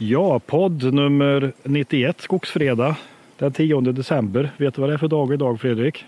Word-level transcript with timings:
Ja, 0.00 0.38
podd 0.38 0.94
nummer 0.94 1.52
91, 1.62 2.20
Skogsfredag, 2.20 2.94
den 3.38 3.52
10 3.52 3.80
december. 3.80 4.50
Vet 4.56 4.74
du 4.74 4.80
vad 4.80 4.90
det 4.90 4.94
är 4.94 4.98
för 4.98 5.08
dag 5.08 5.32
idag, 5.32 5.60
Fredrik? 5.60 6.04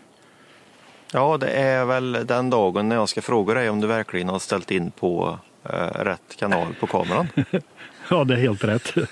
Ja, 1.12 1.36
det 1.36 1.50
är 1.50 1.84
väl 1.84 2.12
den 2.26 2.50
dagen 2.50 2.88
när 2.88 2.96
jag 2.96 3.08
ska 3.08 3.22
fråga 3.22 3.54
dig 3.54 3.70
om 3.70 3.80
du 3.80 3.86
verkligen 3.86 4.28
har 4.28 4.38
ställt 4.38 4.70
in 4.70 4.90
på 4.90 5.38
eh, 5.64 6.04
rätt 6.04 6.36
kanal 6.38 6.66
på 6.80 6.86
kameran. 6.86 7.28
ja, 8.10 8.24
det 8.24 8.34
är 8.34 8.38
helt 8.38 8.64
rätt. 8.64 8.94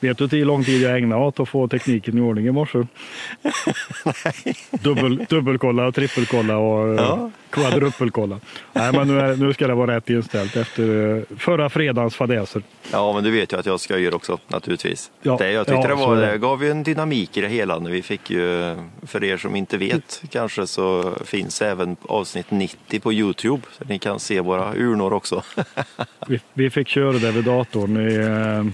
Vet 0.00 0.18
du 0.18 0.26
hur 0.26 0.44
lång 0.44 0.64
tid 0.64 0.82
jag 0.82 0.98
ägnade 0.98 1.24
åt 1.24 1.40
att 1.40 1.48
få 1.48 1.68
tekniken 1.68 2.18
i 2.18 2.20
ordning 2.20 2.46
i 2.46 2.50
morse? 2.50 2.78
Dubbel, 4.70 5.26
dubbelkolla, 5.28 5.92
trippelkolla 5.92 6.56
och 6.56 6.88
eh, 6.88 6.94
ja. 6.94 7.30
kvadruppelkolla. 7.50 8.40
Nej, 8.72 8.92
men 8.92 9.08
nu, 9.08 9.20
är, 9.20 9.36
nu 9.36 9.52
ska 9.52 9.66
det 9.66 9.74
vara 9.74 9.96
rätt 9.96 10.10
inställt 10.10 10.56
efter 10.56 11.16
eh, 11.16 11.36
förra 11.38 11.70
fredagens 11.70 12.16
fadäser. 12.16 12.62
Ja, 12.92 13.12
men 13.12 13.24
du 13.24 13.30
vet 13.30 13.52
ju 13.52 13.58
att 13.58 13.66
jag 13.66 13.80
ska 13.80 13.98
göra 13.98 14.14
också 14.14 14.38
naturligtvis. 14.48 15.10
Ja. 15.22 15.36
Det, 15.36 15.50
jag 15.50 15.66
tyckte 15.66 15.82
ja, 15.82 15.88
det, 15.88 15.94
var, 15.94 16.16
det 16.16 16.38
gav 16.38 16.64
ju 16.64 16.70
en 16.70 16.82
dynamik 16.82 17.36
i 17.36 17.40
det 17.40 17.48
hela. 17.48 17.78
När 17.78 17.90
vi 17.90 18.02
fick 18.02 18.30
ju, 18.30 18.76
för 19.02 19.24
er 19.24 19.36
som 19.36 19.56
inte 19.56 19.76
vet 19.76 20.22
kanske 20.30 20.66
så 20.66 21.12
finns 21.24 21.62
även 21.62 21.96
avsnitt 22.02 22.50
90 22.50 23.00
på 23.00 23.12
Youtube. 23.12 23.62
Så 23.78 23.84
ni 23.84 23.98
kan 23.98 24.20
se 24.20 24.40
våra 24.40 24.74
urnor 24.74 25.12
också. 25.12 25.42
vi, 26.28 26.40
vi 26.52 26.70
fick 26.70 26.88
köra 26.88 27.12
det 27.12 27.30
vid 27.30 27.44
datorn 27.44 28.08
i 28.08 28.14
eh, 28.14 28.64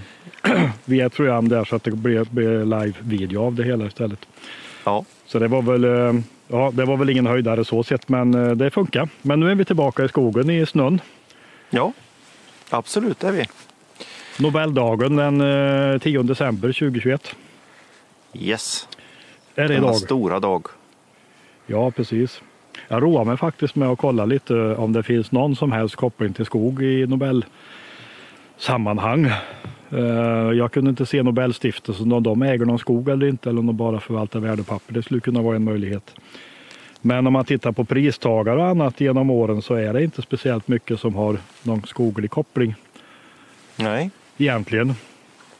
via 0.84 1.06
ett 1.06 1.14
program 1.14 1.48
där 1.48 1.64
så 1.64 1.76
att 1.76 1.84
det 1.84 1.90
blir, 1.90 2.26
blir 2.30 2.64
live-video 2.64 3.42
av 3.42 3.54
det 3.54 3.64
hela 3.64 3.86
istället. 3.86 4.26
Ja. 4.84 5.04
Så 5.26 5.38
det 5.38 5.48
var 5.48 5.62
väl, 5.62 5.84
eh, 5.84 6.22
ja, 6.48 6.70
det 6.74 6.84
var 6.84 6.96
väl 6.96 7.10
ingen 7.10 7.26
höjdare 7.26 7.64
så 7.64 7.82
sett, 7.82 8.08
men 8.08 8.34
eh, 8.34 8.50
det 8.50 8.70
funkar. 8.70 9.08
Men 9.22 9.40
nu 9.40 9.50
är 9.50 9.54
vi 9.54 9.64
tillbaka 9.64 10.04
i 10.04 10.08
skogen 10.08 10.50
i 10.50 10.66
snön. 10.66 11.00
Ja, 11.70 11.92
absolut 12.70 13.24
är 13.24 13.32
vi. 13.32 13.46
Nobeldagen 14.38 15.16
den 15.16 16.00
10 16.00 16.18
eh, 16.18 16.24
december 16.24 16.68
2021. 16.68 17.34
Yes. 18.32 18.88
Är 19.54 19.68
det 19.68 19.74
idag? 19.74 19.96
stora 19.96 20.40
dag. 20.40 20.66
Ja, 21.66 21.90
precis. 21.90 22.42
Jag 22.88 23.02
roar 23.02 23.24
mig 23.24 23.36
faktiskt 23.36 23.76
med 23.76 23.88
att 23.88 23.98
kolla 23.98 24.24
lite 24.24 24.54
om 24.54 24.92
det 24.92 25.02
finns 25.02 25.32
någon 25.32 25.56
som 25.56 25.72
helst 25.72 25.96
koppling 25.96 26.32
till 26.32 26.44
skog 26.44 26.82
i 26.82 27.06
Nobelsammanhang. 27.06 29.30
Eh, 29.90 30.52
jag 30.52 30.72
kunde 30.72 30.90
inte 30.90 31.06
se 31.06 31.22
Nobelstiftelsen 31.22 32.12
om 32.12 32.22
de 32.22 32.42
äger 32.42 32.64
någon 32.64 32.78
skog 32.78 33.08
eller 33.08 33.26
inte 33.26 33.48
eller 33.48 33.60
om 33.60 33.66
de 33.66 33.76
bara 33.76 34.00
förvaltar 34.00 34.40
värdepapper. 34.40 34.94
Det 34.94 35.02
skulle 35.02 35.20
kunna 35.20 35.42
vara 35.42 35.56
en 35.56 35.64
möjlighet. 35.64 36.14
Men 37.00 37.26
om 37.26 37.32
man 37.32 37.44
tittar 37.44 37.72
på 37.72 37.84
pristagare 37.84 38.56
och 38.56 38.66
annat 38.66 39.00
genom 39.00 39.30
åren 39.30 39.62
så 39.62 39.74
är 39.74 39.92
det 39.92 40.04
inte 40.04 40.22
speciellt 40.22 40.68
mycket 40.68 41.00
som 41.00 41.14
har 41.14 41.38
någon 41.62 41.82
skoglig 41.82 42.30
koppling. 42.30 42.74
Nej. 43.76 44.10
Egentligen. 44.38 44.94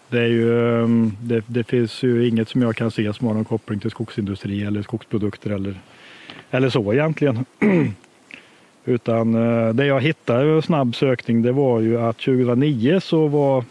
Det, 0.09 0.19
är 0.19 0.27
ju, 0.27 0.83
ehm, 0.83 1.13
det, 1.23 1.45
det, 1.47 1.65
finns 1.65 2.03
ju 2.03 2.29
inget 2.29 2.49
som 2.49 2.63
jag 2.63 2.77
kan 2.77 2.91
se 2.91 3.13
som 3.13 3.27
har 3.27 3.35
någon 3.35 3.45
koppling 3.45 3.81
till 3.81 3.91
skogsindustri 3.91 4.65
eller 4.65 4.83
skogsprodukter 4.83 5.51
eller, 5.51 5.75
eller 6.51 6.71
så 6.71 6.93
egentligen. 6.93 7.45
Utan 8.85 9.35
eh, 9.35 9.75
det 9.75 9.87
jag 9.87 10.01
hittade 10.01 10.63
snabb 10.63 10.97
sökning 10.97 11.43
det 11.43 11.53
var 11.53 11.81
ju 11.81 12.01
att 12.01 12.19
2009 12.19 13.01
så 13.01 13.27
var 13.27 13.65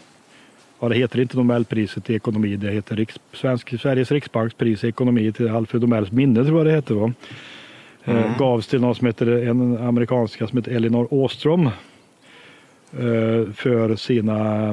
ja, 0.80 0.88
det 0.88 0.94
heter 0.94 1.20
inte 1.20 1.36
Nobelpriset 1.36 2.10
i 2.10 2.14
ekonomi, 2.14 2.56
det 2.56 2.70
heter 2.70 2.96
Riks, 2.96 3.20
Svensk, 3.32 3.80
Sveriges 3.80 4.12
Riksbanks 4.12 4.54
pris 4.54 4.84
i 4.84 4.88
ekonomi 4.88 5.32
till 5.32 5.50
Alfred 5.50 5.82
Nobels 5.82 6.12
minne 6.12 6.44
tror 6.44 6.58
jag 6.58 6.66
det 6.66 6.72
heter. 6.72 6.94
Va? 6.94 7.12
Eh, 8.04 8.16
mm. 8.16 8.24
Eh, 8.24 8.38
gavs 8.38 8.66
till 8.66 8.80
någon 8.80 8.94
som 8.94 9.06
heter, 9.06 9.26
en 9.26 9.78
amerikanska 9.78 10.46
som 10.46 10.58
heter 10.58 10.72
Elinor 10.72 11.08
Åström 11.10 11.66
eh, 11.66 13.52
för 13.54 13.96
sina, 13.96 14.70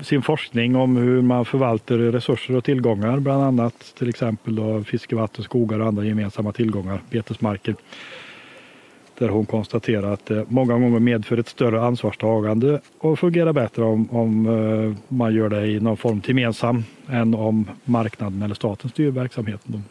sin 0.00 0.22
forskning 0.22 0.76
om 0.76 0.96
hur 0.96 1.22
man 1.22 1.44
förvaltar 1.44 1.96
resurser 1.96 2.56
och 2.56 2.64
tillgångar, 2.64 3.20
bland 3.20 3.42
annat 3.42 3.94
till 3.98 4.08
exempel 4.08 4.56
då 4.56 4.84
fiskevatten, 4.84 5.44
skogar 5.44 5.80
och 5.80 5.86
andra 5.86 6.04
gemensamma 6.04 6.52
tillgångar, 6.52 7.00
betesmarker 7.10 7.74
där 9.18 9.28
hon 9.28 9.46
konstaterar 9.46 10.12
att 10.12 10.26
det 10.26 10.44
många 10.48 10.72
gånger 10.72 11.00
medför 11.00 11.36
ett 11.36 11.48
större 11.48 11.82
ansvarstagande 11.82 12.80
och 12.98 13.18
fungerar 13.18 13.52
bättre 13.52 13.84
om, 13.84 14.08
om 14.10 14.46
eh, 14.46 15.14
man 15.16 15.34
gör 15.34 15.48
det 15.48 15.66
i 15.66 15.80
någon 15.80 15.96
form 15.96 16.22
gemensam 16.24 16.84
än 17.08 17.34
om 17.34 17.70
marknaden 17.84 18.42
eller 18.42 18.54
staten 18.54 18.90
styr 18.90 19.10
verksamheten. 19.10 19.84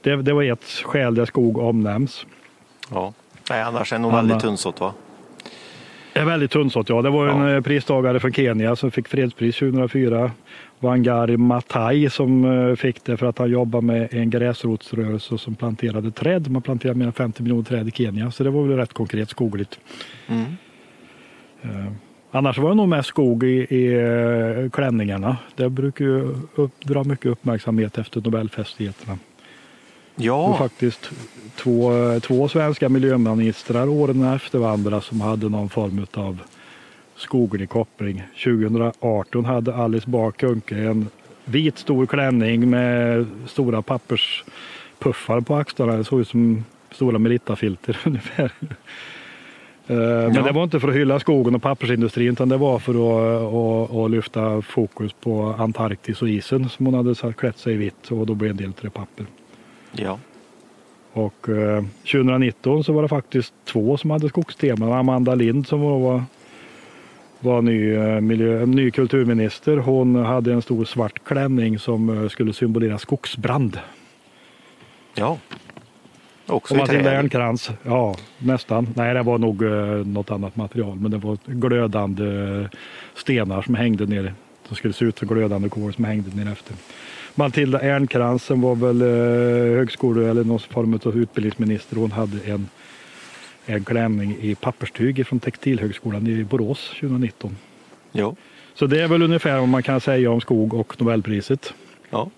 Det, 0.00 0.16
det 0.22 0.32
var 0.32 0.42
ett 0.42 0.64
skäl 0.64 1.14
där 1.14 1.24
skog 1.24 1.58
omnämns. 1.58 2.26
Ja, 2.90 3.12
Nej, 3.50 3.62
annars 3.62 3.92
är 3.92 3.96
det 3.96 4.02
nog 4.02 4.12
väldigt 4.12 4.40
tunnsått 4.40 4.80
va? 4.80 4.92
Är 6.14 6.24
väldigt 6.24 6.50
tunnsått 6.50 6.88
ja. 6.88 7.02
Det 7.02 7.10
var 7.10 7.28
en 7.28 7.40
ja. 7.40 7.54
Eh, 7.54 7.60
pristagare 7.60 8.20
från 8.20 8.32
Kenya 8.32 8.76
som 8.76 8.90
fick 8.90 9.08
fredspris 9.08 9.56
2004 9.56 10.30
Wangari 10.78 11.36
Maathai 11.36 12.10
som 12.10 12.44
eh, 12.44 12.76
fick 12.76 13.04
det 13.04 13.16
för 13.16 13.26
att 13.26 13.38
han 13.38 13.50
jobbade 13.50 13.86
med 13.86 14.14
en 14.14 14.30
gräsrotsrörelse 14.30 15.38
som 15.38 15.54
planterade 15.54 16.10
träd. 16.10 16.50
Man 16.50 16.62
planterade 16.62 16.98
mer 16.98 17.06
än 17.06 17.12
50 17.12 17.42
miljoner 17.42 17.64
träd 17.64 17.88
i 17.88 17.90
Kenya 17.90 18.30
så 18.30 18.44
det 18.44 18.50
var 18.50 18.62
väl 18.62 18.76
rätt 18.76 18.92
konkret 18.92 19.30
skogligt. 19.30 19.78
Mm. 20.26 20.44
Uh, 21.64 21.92
annars 22.30 22.58
var 22.58 22.68
det 22.68 22.74
nog 22.74 22.88
mest 22.88 23.08
skog 23.08 23.44
i, 23.44 23.56
i 23.56 24.70
klänningarna. 24.72 25.36
Det 25.56 25.70
brukar 25.70 26.04
ju 26.04 26.34
upp, 26.54 26.80
dra 26.80 27.04
mycket 27.04 27.26
uppmärksamhet 27.26 27.98
efter 27.98 28.20
Nobelfestigheterna. 28.20 29.18
Ja. 30.16 30.56
Faktiskt 30.58 31.10
två, 31.56 31.92
två 32.20 32.48
svenska 32.48 32.88
miljöministrar 32.88 33.88
åren 33.88 34.24
efter 34.24 34.58
varandra 34.58 35.00
som 35.00 35.20
hade 35.20 35.48
någon 35.48 35.68
form 35.68 36.06
av 36.14 36.38
skoglig 37.16 37.68
koppling. 37.68 38.22
2018 38.44 39.44
hade 39.44 39.74
Alice 39.74 40.10
Bah 40.10 40.32
en 40.68 41.08
vit 41.44 41.78
stor 41.78 42.06
klänning 42.06 42.70
med 42.70 43.26
stora 43.46 43.82
papperspuffar 43.82 45.40
på 45.40 45.56
axlarna. 45.56 45.96
Det 45.96 46.04
såg 46.04 46.20
ut 46.20 46.28
som 46.28 46.64
stora 46.90 47.18
Meritta-filter 47.18 47.98
ungefär. 48.06 48.52
Eh, 49.86 49.96
men 49.96 50.34
ja. 50.34 50.42
det 50.42 50.52
var 50.52 50.64
inte 50.64 50.80
för 50.80 50.88
att 50.88 50.94
hylla 50.94 51.20
skogen 51.20 51.54
och 51.54 51.62
pappersindustrin 51.62 52.32
utan 52.32 52.48
det 52.48 52.56
var 52.56 52.78
för 52.78 52.92
att, 52.92 53.42
att, 53.54 53.96
att 53.96 54.10
lyfta 54.10 54.62
fokus 54.62 55.12
på 55.12 55.54
Antarktis 55.58 56.22
och 56.22 56.28
isen 56.28 56.68
som 56.68 56.86
hon 56.86 56.94
hade 56.94 57.32
klätt 57.32 57.58
sig 57.58 57.74
i 57.74 57.76
vitt 57.76 58.10
och 58.10 58.26
då 58.26 58.34
blev 58.34 58.50
en 58.50 58.56
del 58.56 58.72
till 58.72 58.90
papper. 58.90 59.26
Ja. 59.92 60.18
Och 61.12 61.46
2019 61.98 62.76
eh, 62.78 62.82
så 62.82 62.92
var 62.92 63.02
det 63.02 63.08
faktiskt 63.08 63.54
två 63.64 63.96
som 63.96 64.10
hade 64.10 64.28
skogsteman. 64.28 64.92
Amanda 64.92 65.34
Lind 65.34 65.66
som 65.66 65.80
var 65.80 66.24
var 67.42 67.62
ny, 67.62 67.94
eh, 67.94 68.20
miljö, 68.20 68.66
ny 68.66 68.90
kulturminister. 68.90 69.76
Hon 69.76 70.14
hade 70.14 70.52
en 70.52 70.62
stor 70.62 70.84
svart 70.84 71.24
klänning 71.24 71.78
som 71.78 72.22
eh, 72.22 72.28
skulle 72.28 72.52
symbolisera 72.52 72.98
skogsbrand. 72.98 73.80
Ja, 75.14 75.38
också 76.46 76.74
och 76.74 76.80
Matilda 76.80 77.12
Ernkrans, 77.12 77.70
ja 77.82 78.14
nästan. 78.38 78.88
Nej, 78.96 79.14
det 79.14 79.22
var 79.22 79.38
nog 79.38 79.62
uh, 79.62 80.06
något 80.06 80.30
annat 80.30 80.56
material, 80.56 80.96
men 80.96 81.10
det 81.10 81.18
var 81.18 81.38
glödande 81.46 82.24
stenar 83.14 83.62
som 83.62 83.74
hängde 83.74 84.06
ner. 84.06 84.34
Som 84.66 84.76
skulle 84.76 84.94
se 84.94 85.04
ut 85.04 85.18
som 85.18 85.28
glödande 85.28 85.68
kol 85.68 85.92
som 85.94 86.04
hängde 86.04 86.36
ner 86.36 86.52
efter. 86.52 86.76
Matilda 87.34 87.80
Ernkrans 87.80 88.44
som 88.44 88.60
var 88.60 88.74
väl 88.74 89.02
uh, 89.02 89.76
högskole 89.76 90.30
eller 90.30 90.44
någon 90.44 90.58
form 90.58 91.00
av 91.04 91.16
utbildningsminister. 91.16 91.96
Hon 91.96 92.12
hade 92.12 92.50
en 92.50 92.68
en 93.66 93.84
klänning 93.84 94.36
i 94.40 94.54
papperstyg 94.54 95.26
från 95.26 95.40
Textilhögskolan 95.40 96.26
i 96.26 96.44
Borås 96.44 96.88
2019. 96.88 97.56
Ja. 98.12 98.34
Så 98.74 98.86
det 98.86 99.02
är 99.02 99.08
väl 99.08 99.22
ungefär 99.22 99.58
vad 99.58 99.68
man 99.68 99.82
kan 99.82 100.00
säga 100.00 100.30
om 100.30 100.40
skog 100.40 100.74
och 100.74 101.00
Nobelpriset. 101.00 101.74
Ja. 102.10 102.30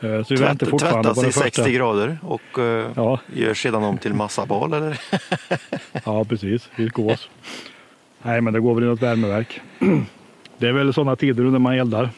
så 0.00 0.06
vi 0.06 0.24
Tvätt, 0.24 0.40
väntar 0.40 0.66
fortfarande 0.66 1.14
på 1.14 1.20
den 1.20 1.30
i 1.30 1.32
60 1.32 1.72
grader 1.72 2.18
och 2.22 2.58
uh, 2.58 2.84
ja. 2.96 3.20
gör 3.34 3.54
sedan 3.54 3.84
om 3.84 3.98
till 3.98 4.14
massabal 4.14 4.72
eller? 4.72 5.00
ja 6.04 6.24
precis, 6.24 6.68
viskos. 6.76 7.28
Nej 8.22 8.40
men 8.40 8.52
det 8.52 8.60
går 8.60 8.74
väl 8.74 8.84
i 8.84 8.86
något 8.86 9.02
värmeverk. 9.02 9.60
Det 10.58 10.68
är 10.68 10.72
väl 10.72 10.94
sådana 10.94 11.16
tider 11.16 11.42
när 11.42 11.58
man 11.58 11.74
eldar. 11.74 12.10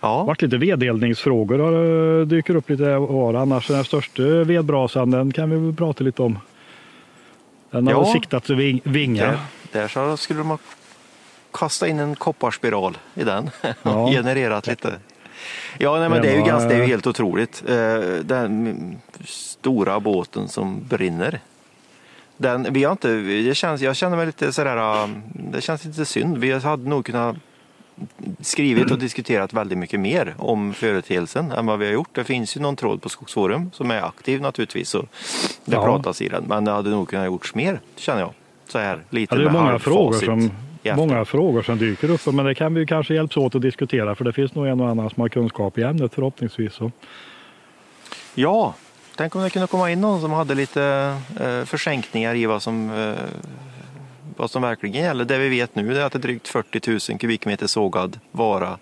Ja. 0.00 0.24
varit 0.24 0.42
lite 0.42 0.56
vedeldningsfrågor 0.56 1.58
har, 1.58 2.24
dyker 2.24 2.56
upp 2.56 2.70
lite 2.70 2.98
var. 2.98 3.34
Annars 3.34 3.68
den 3.68 3.84
största 3.84 4.22
vedbrasan 4.22 5.10
den 5.10 5.32
kan 5.32 5.50
vi 5.50 5.56
väl 5.56 5.74
prata 5.74 6.04
lite 6.04 6.22
om. 6.22 6.38
Den 7.70 7.86
har 7.86 7.94
ja. 7.94 8.12
siktat 8.12 8.50
ving, 8.50 8.80
vingar. 8.84 9.38
Där, 9.72 9.80
där 9.80 9.88
så 9.88 10.16
skulle 10.16 10.40
de 10.40 10.50
ha 10.50 10.58
kastat 11.52 11.88
in 11.88 11.98
en 11.98 12.14
kopparspiral 12.14 12.98
i 13.14 13.24
den 13.24 13.50
och 13.82 14.08
genererat 14.12 14.66
lite. 14.66 14.94
Ja, 15.78 15.98
nej, 15.98 16.08
men 16.08 16.22
det 16.22 16.28
är 16.28 16.36
ju, 16.36 16.42
ganska, 16.42 16.68
det 16.68 16.74
är 16.74 16.78
ju 16.78 16.86
helt 16.86 17.06
otroligt. 17.06 17.64
Eh, 17.68 18.00
den 18.22 18.96
stora 19.24 20.00
båten 20.00 20.48
som 20.48 20.84
brinner. 20.88 21.40
Den, 22.36 22.72
vi 22.72 22.84
har 22.84 22.92
inte, 22.92 23.08
det 23.20 23.54
känns, 23.54 23.80
jag 23.80 23.96
känner 23.96 24.16
mig 24.16 24.26
lite 24.26 24.52
sådär, 24.52 25.02
um, 25.04 25.22
det 25.34 25.60
känns 25.60 25.84
lite 25.84 26.04
synd. 26.04 26.38
Vi 26.38 26.52
hade 26.52 26.88
nog 26.88 27.06
kunnat 27.06 27.36
skrivit 28.40 28.90
och 28.90 28.98
diskuterat 28.98 29.52
väldigt 29.52 29.78
mycket 29.78 30.00
mer 30.00 30.34
om 30.38 30.74
företeelsen 30.74 31.52
än 31.52 31.66
vad 31.66 31.78
vi 31.78 31.86
har 31.86 31.92
gjort. 31.92 32.08
Det 32.12 32.24
finns 32.24 32.56
ju 32.56 32.60
någon 32.60 32.76
tråd 32.76 33.02
på 33.02 33.08
Skogsforum 33.08 33.70
som 33.74 33.90
är 33.90 34.02
aktiv 34.02 34.40
naturligtvis 34.40 34.94
och 34.94 35.06
det 35.64 35.76
ja. 35.76 35.84
pratas 35.84 36.22
i 36.22 36.28
den. 36.28 36.44
Men 36.48 36.64
det 36.64 36.70
hade 36.70 36.90
nog 36.90 37.08
kunnat 37.08 37.26
gjorts 37.26 37.54
mer 37.54 37.80
känner 37.96 38.20
jag. 38.20 38.32
Så 38.68 38.78
här 38.78 39.00
lite 39.10 39.34
ja, 39.34 39.40
det 39.40 39.48
är 39.48 39.50
många 39.50 39.78
frågor 39.78 40.12
som, 40.12 40.50
många 40.96 41.24
frågor 41.24 41.62
som 41.62 41.78
dyker 41.78 42.10
upp 42.10 42.26
men 42.26 42.44
det 42.44 42.54
kan 42.54 42.74
vi 42.74 42.86
kanske 42.86 43.14
hjälpas 43.14 43.36
åt 43.36 43.54
att 43.54 43.62
diskutera 43.62 44.14
för 44.14 44.24
det 44.24 44.32
finns 44.32 44.54
nog 44.54 44.66
en 44.66 44.80
och 44.80 44.88
annan 44.88 45.10
som 45.10 45.20
har 45.20 45.28
kunskap 45.28 45.78
i 45.78 45.82
ämnet 45.82 46.14
förhoppningsvis. 46.14 46.72
Så. 46.72 46.92
Ja, 48.34 48.74
tänk 49.16 49.36
om 49.36 49.42
det 49.42 49.50
kunde 49.50 49.68
komma 49.68 49.90
in 49.90 50.00
någon 50.00 50.20
som 50.20 50.32
hade 50.32 50.54
lite 50.54 51.14
eh, 51.40 51.64
försänkningar 51.64 52.34
i 52.34 52.46
vad 52.46 52.62
som, 52.62 52.90
eh, 52.90 53.14
vad 54.38 54.50
som 54.50 54.62
verkligen 54.62 55.02
gäller. 55.02 55.24
Det 55.24 55.38
vi 55.38 55.48
vet 55.48 55.74
nu 55.74 55.98
är 55.98 56.04
att 56.04 56.12
det 56.12 56.18
är 56.18 56.20
drygt 56.20 56.48
40 56.48 56.90
000 57.12 57.18
kubikmeter 57.18 57.66
sågad 57.66 58.18
vara. 58.30 58.78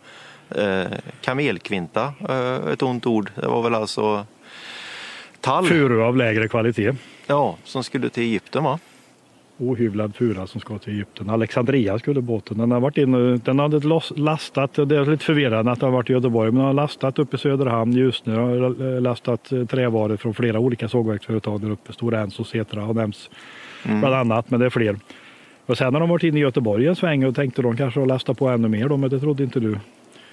Eh, 0.51 0.85
kamelkvinta, 1.21 2.15
eh, 2.29 2.73
ett 2.73 2.83
ont 2.83 3.07
ord. 3.07 3.31
Det 3.35 3.47
var 3.47 3.63
väl 3.63 3.75
alltså 3.75 4.27
tall. 5.41 5.67
Furu 5.67 6.03
av 6.03 6.17
lägre 6.17 6.49
kvalitet. 6.49 6.93
Ja, 7.27 7.57
som 7.65 7.85
skulle 7.85 8.09
till 8.09 8.23
Egypten 8.23 8.65
va? 8.65 8.79
ohyvlad 9.59 10.17
fura 10.17 10.47
som 10.47 10.61
ska 10.61 10.79
till 10.79 10.93
Egypten. 10.93 11.31
Alexandria 11.31 11.99
skulle 11.99 12.21
båten. 12.21 12.59
Den, 12.59 12.71
har 12.71 12.81
varit 12.81 12.99
in, 12.99 13.41
den 13.45 13.59
hade 13.59 13.81
lastat, 14.17 14.75
det 14.75 14.97
är 14.97 15.11
lite 15.11 15.25
förvirrande 15.25 15.73
att 15.73 15.81
den 15.81 15.87
har 15.87 15.97
varit 15.97 16.11
i 16.11 16.13
Göteborg, 16.13 16.51
men 16.51 16.59
den 16.59 16.67
har 16.67 16.73
lastat 16.73 17.19
uppe 17.19 17.37
i 17.37 17.39
Söderhamn 17.39 17.93
just 17.93 18.27
nu. 18.27 18.37
har 18.37 19.01
lastat 19.01 19.53
trävaror 19.69 20.17
från 20.17 20.35
flera 20.35 20.59
olika 20.59 20.89
sågverksföretag 20.89 21.61
där 21.61 21.71
uppe. 21.71 21.93
Stora 21.93 22.21
Enso 22.21 22.43
och 22.43 22.47
Setra 22.47 22.81
har 22.81 22.95
nämnts 22.95 23.31
mm. 23.85 24.01
bland 24.01 24.15
annat, 24.15 24.51
men 24.51 24.61
det 24.61 24.67
är 24.67 24.71
fler. 24.71 24.97
Och 25.67 25.79
sen 25.79 25.95
har 25.95 26.01
de 26.01 26.09
varit 26.09 26.23
inne 26.23 26.39
i 26.39 26.43
Göteborg 26.43 26.87
en 26.87 26.97
sväng 26.97 27.25
och 27.25 27.35
tänkte 27.35 27.63
de 27.63 27.77
kanske 27.77 28.03
att 28.03 28.09
lasta 28.09 28.35
på 28.35 28.49
ännu 28.49 28.69
mer 28.69 28.89
då, 28.89 28.97
men 28.97 29.11
det 29.11 29.21
trodde 29.21 29.43
inte 29.43 29.61
du. 29.61 29.79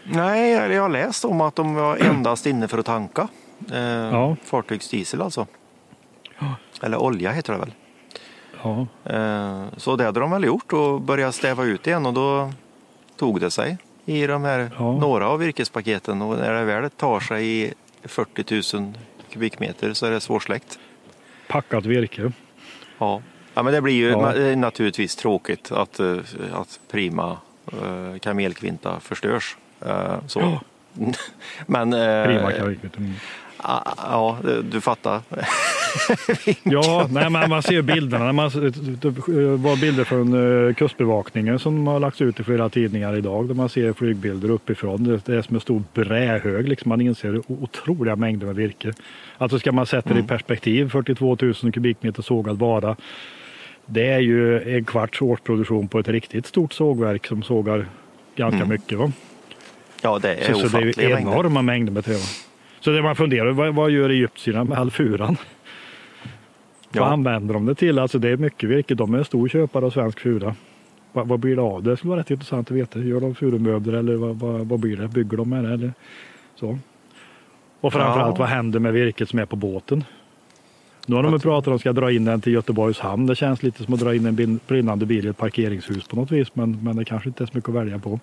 Nej, 0.04 0.52
jag 0.52 0.82
har 0.82 0.90
läst 0.90 1.26
om 1.26 1.42
att 1.42 1.56
de 1.56 1.76
var 1.76 1.98
endast 1.98 2.46
inne 2.46 2.68
för 2.68 2.78
att 2.78 2.86
tanka. 2.86 3.28
Eh, 3.72 3.80
ja. 3.82 4.36
Fartygsdiesel 4.44 5.22
alltså. 5.22 5.48
Eller 6.82 6.98
olja 6.98 7.32
heter 7.32 7.54
det 7.54 7.60
väl? 7.60 7.74
Ja. 8.64 8.88
Eh, 9.14 9.64
så 9.78 9.96
det 9.96 10.04
hade 10.04 10.20
de 10.20 10.32
väl 10.32 10.44
gjort 10.44 10.74
och 10.74 11.02
börjat 11.02 11.36
stäva 11.36 11.64
ut 11.64 11.88
igen 11.88 12.06
och 12.06 12.14
då 12.14 12.52
tog 13.18 13.40
det 13.40 13.52
sig 13.52 13.78
i 14.06 14.28
de 14.28 14.44
här 14.44 14.72
ja. 14.78 14.92
några 14.92 15.30
av 15.30 15.40
virkespaketen 15.40 16.22
och 16.22 16.38
när 16.38 16.54
det 16.54 16.64
väl 16.64 16.90
tar 16.90 17.20
sig 17.20 17.64
i 17.64 17.74
40 18.04 18.78
000 18.78 18.94
kubikmeter 19.32 19.94
så 19.94 20.06
är 20.06 20.12
det 20.12 20.20
svårsläckt. 20.20 20.80
Packat 21.48 21.86
virke. 21.86 22.32
Ja, 22.98 23.22
ja 23.54 23.64
men 23.64 23.74
det 23.74 23.82
blir 23.82 23.94
ju 23.94 24.10
ja. 24.10 24.56
naturligtvis 24.56 25.16
tråkigt 25.16 25.72
att, 25.72 26.00
eh, 26.00 26.18
att 26.54 26.80
Prima 26.92 27.38
eh, 27.72 28.20
kamelkvinta 28.20 29.00
förstörs. 29.00 29.58
Så. 30.28 30.40
Ja. 30.40 30.62
men, 31.66 31.92
Prima 32.26 32.52
kamelkvinta. 32.52 32.98
Mm. 32.98 33.14
Ja, 33.98 34.38
du 34.64 34.82
fattar. 34.82 35.22
ja, 36.64 37.08
nej, 37.12 37.30
men 37.30 37.50
man 37.50 37.64
ser 37.64 37.82
bilderna. 37.82 38.34
Man, 38.34 38.50
det 39.02 39.10
var 39.58 39.82
bilder 39.82 40.04
från 40.04 40.74
Kustbevakningen 40.74 41.60
som 41.60 41.88
har 41.88 42.00
lagts 42.00 42.22
ut 42.22 42.40
i 42.40 42.44
flera 42.44 42.70
tidningar 42.70 43.16
idag. 43.16 43.48
Där 43.48 43.56
man 43.56 43.70
ser 43.70 43.94
flygbilder 43.94 44.50
uppifrån. 44.50 45.22
Det, 45.26 45.34
är 45.34 45.42
som 45.42 45.56
en 45.56 45.62
stor 45.62 45.84
brähög. 45.94 46.70
Liksom 46.70 46.90
man 46.90 47.02
inser 47.02 47.42
otroliga 47.48 48.16
mängder 48.16 48.48
med 48.48 48.56
virke. 48.56 48.94
Alltså 49.38 49.60
ska 49.60 49.72
man 49.72 49.86
sätta 49.86 50.10
det 50.10 50.16
mm. 50.16 50.26
i 50.26 50.28
perspektiv, 50.28 50.90
42 50.90 51.38
000 51.42 51.54
kubikmeter 51.54 52.22
sågad 52.22 52.60
vara. 52.60 52.96
Det 53.86 54.08
är 54.08 54.20
ju 54.20 54.76
en 54.78 54.86
kvarts 54.86 55.22
årsproduktion 55.22 55.88
på 55.88 56.00
ett 56.00 56.08
riktigt 56.08 56.46
stort 56.46 56.74
sågverk 56.74 57.28
som 57.28 57.44
sågar 57.44 57.86
ganska 58.36 58.58
mm. 58.58 58.70
mycket. 58.70 58.98
Va? 58.98 59.12
Ja, 60.02 60.20
det 60.20 60.36
är 60.36 60.54
så, 60.54 60.70
så 60.70 60.78
det 60.78 60.98
är 60.98 61.20
enorma 61.20 61.62
mängder 61.62 61.92
med 61.92 62.06
trä. 62.06 62.18
Så 62.80 62.90
det 62.90 63.02
man 63.02 63.16
funderar 63.16 63.52
vad, 63.52 63.76
vad 63.76 63.92
gör 63.92 64.10
egyptierna 64.10 64.64
med 64.64 64.78
all 64.78 64.92
furan? 64.92 65.38
Ja. 66.92 67.04
Vad 67.04 67.14
använder 67.14 67.54
de 67.54 67.66
det 67.66 67.76
till? 67.76 68.00
Alltså 68.00 68.20
det 68.20 68.30
är 68.30 68.38
mycket 68.38 68.70
virke. 68.70 68.96
De 68.96 69.14
är 69.14 69.18
en 69.18 69.26
stor 69.26 69.48
köpare 69.48 69.86
av 69.86 69.90
svensk 69.90 70.20
fura. 70.20 70.56
Vad, 71.12 71.28
vad 71.28 71.40
blir 71.40 71.56
det 71.56 71.62
av 71.62 71.84
det? 71.84 71.90
Det 71.90 71.98
skulle 71.98 72.10
vara 72.10 72.20
rätt 72.20 72.32
intressant 72.32 72.72
att 72.72 72.78
veta. 72.78 73.00
Gör 73.00 73.22
de 73.22 73.36
furumöbler 73.36 73.94
eller 73.94 74.16
vad, 74.16 74.40
vad, 74.40 74.68
vad, 74.68 74.80
blir 74.80 74.98
det? 74.98 75.08
Bygger 75.08 75.38
de 75.38 75.50
med 75.50 75.64
det 75.64 75.74
eller 75.74 75.94
så? 76.56 76.80
Och 77.82 77.94
framförallt 77.94 78.38
ja. 78.38 78.40
vad 78.40 78.48
händer 78.48 78.80
med 78.80 78.94
virket 78.94 79.30
som 79.30 79.40
är 79.40 79.46
på 79.46 79.56
båten? 79.56 80.04
Nu 81.06 81.16
har 81.16 81.24
de 81.24 81.40
pratat 81.40 81.68
om 81.68 81.74
att 81.74 81.82
ska 81.82 81.94
dra 81.94 82.12
in 82.12 82.26
den 82.26 82.42
till 82.42 82.54
Göteborgs 82.54 83.00
hamn. 83.00 83.26
Det 83.26 83.36
känns 83.36 83.64
lite 83.64 83.84
som 83.84 83.94
att 83.94 84.00
dra 84.00 84.16
in 84.16 84.26
en 84.26 84.60
brinnande 84.68 85.06
bil 85.06 85.26
i 85.26 85.30
ett 85.30 85.38
parkeringshus 85.38 86.08
på 86.08 86.16
något 86.16 86.32
vis. 86.32 86.48
Men, 86.54 86.84
men 86.84 86.96
det 86.96 87.06
kanske 87.06 87.30
inte 87.30 87.44
är 87.44 87.46
så 87.46 87.52
mycket 87.54 87.70
att 87.70 87.76
välja 87.76 88.00
på. 88.00 88.20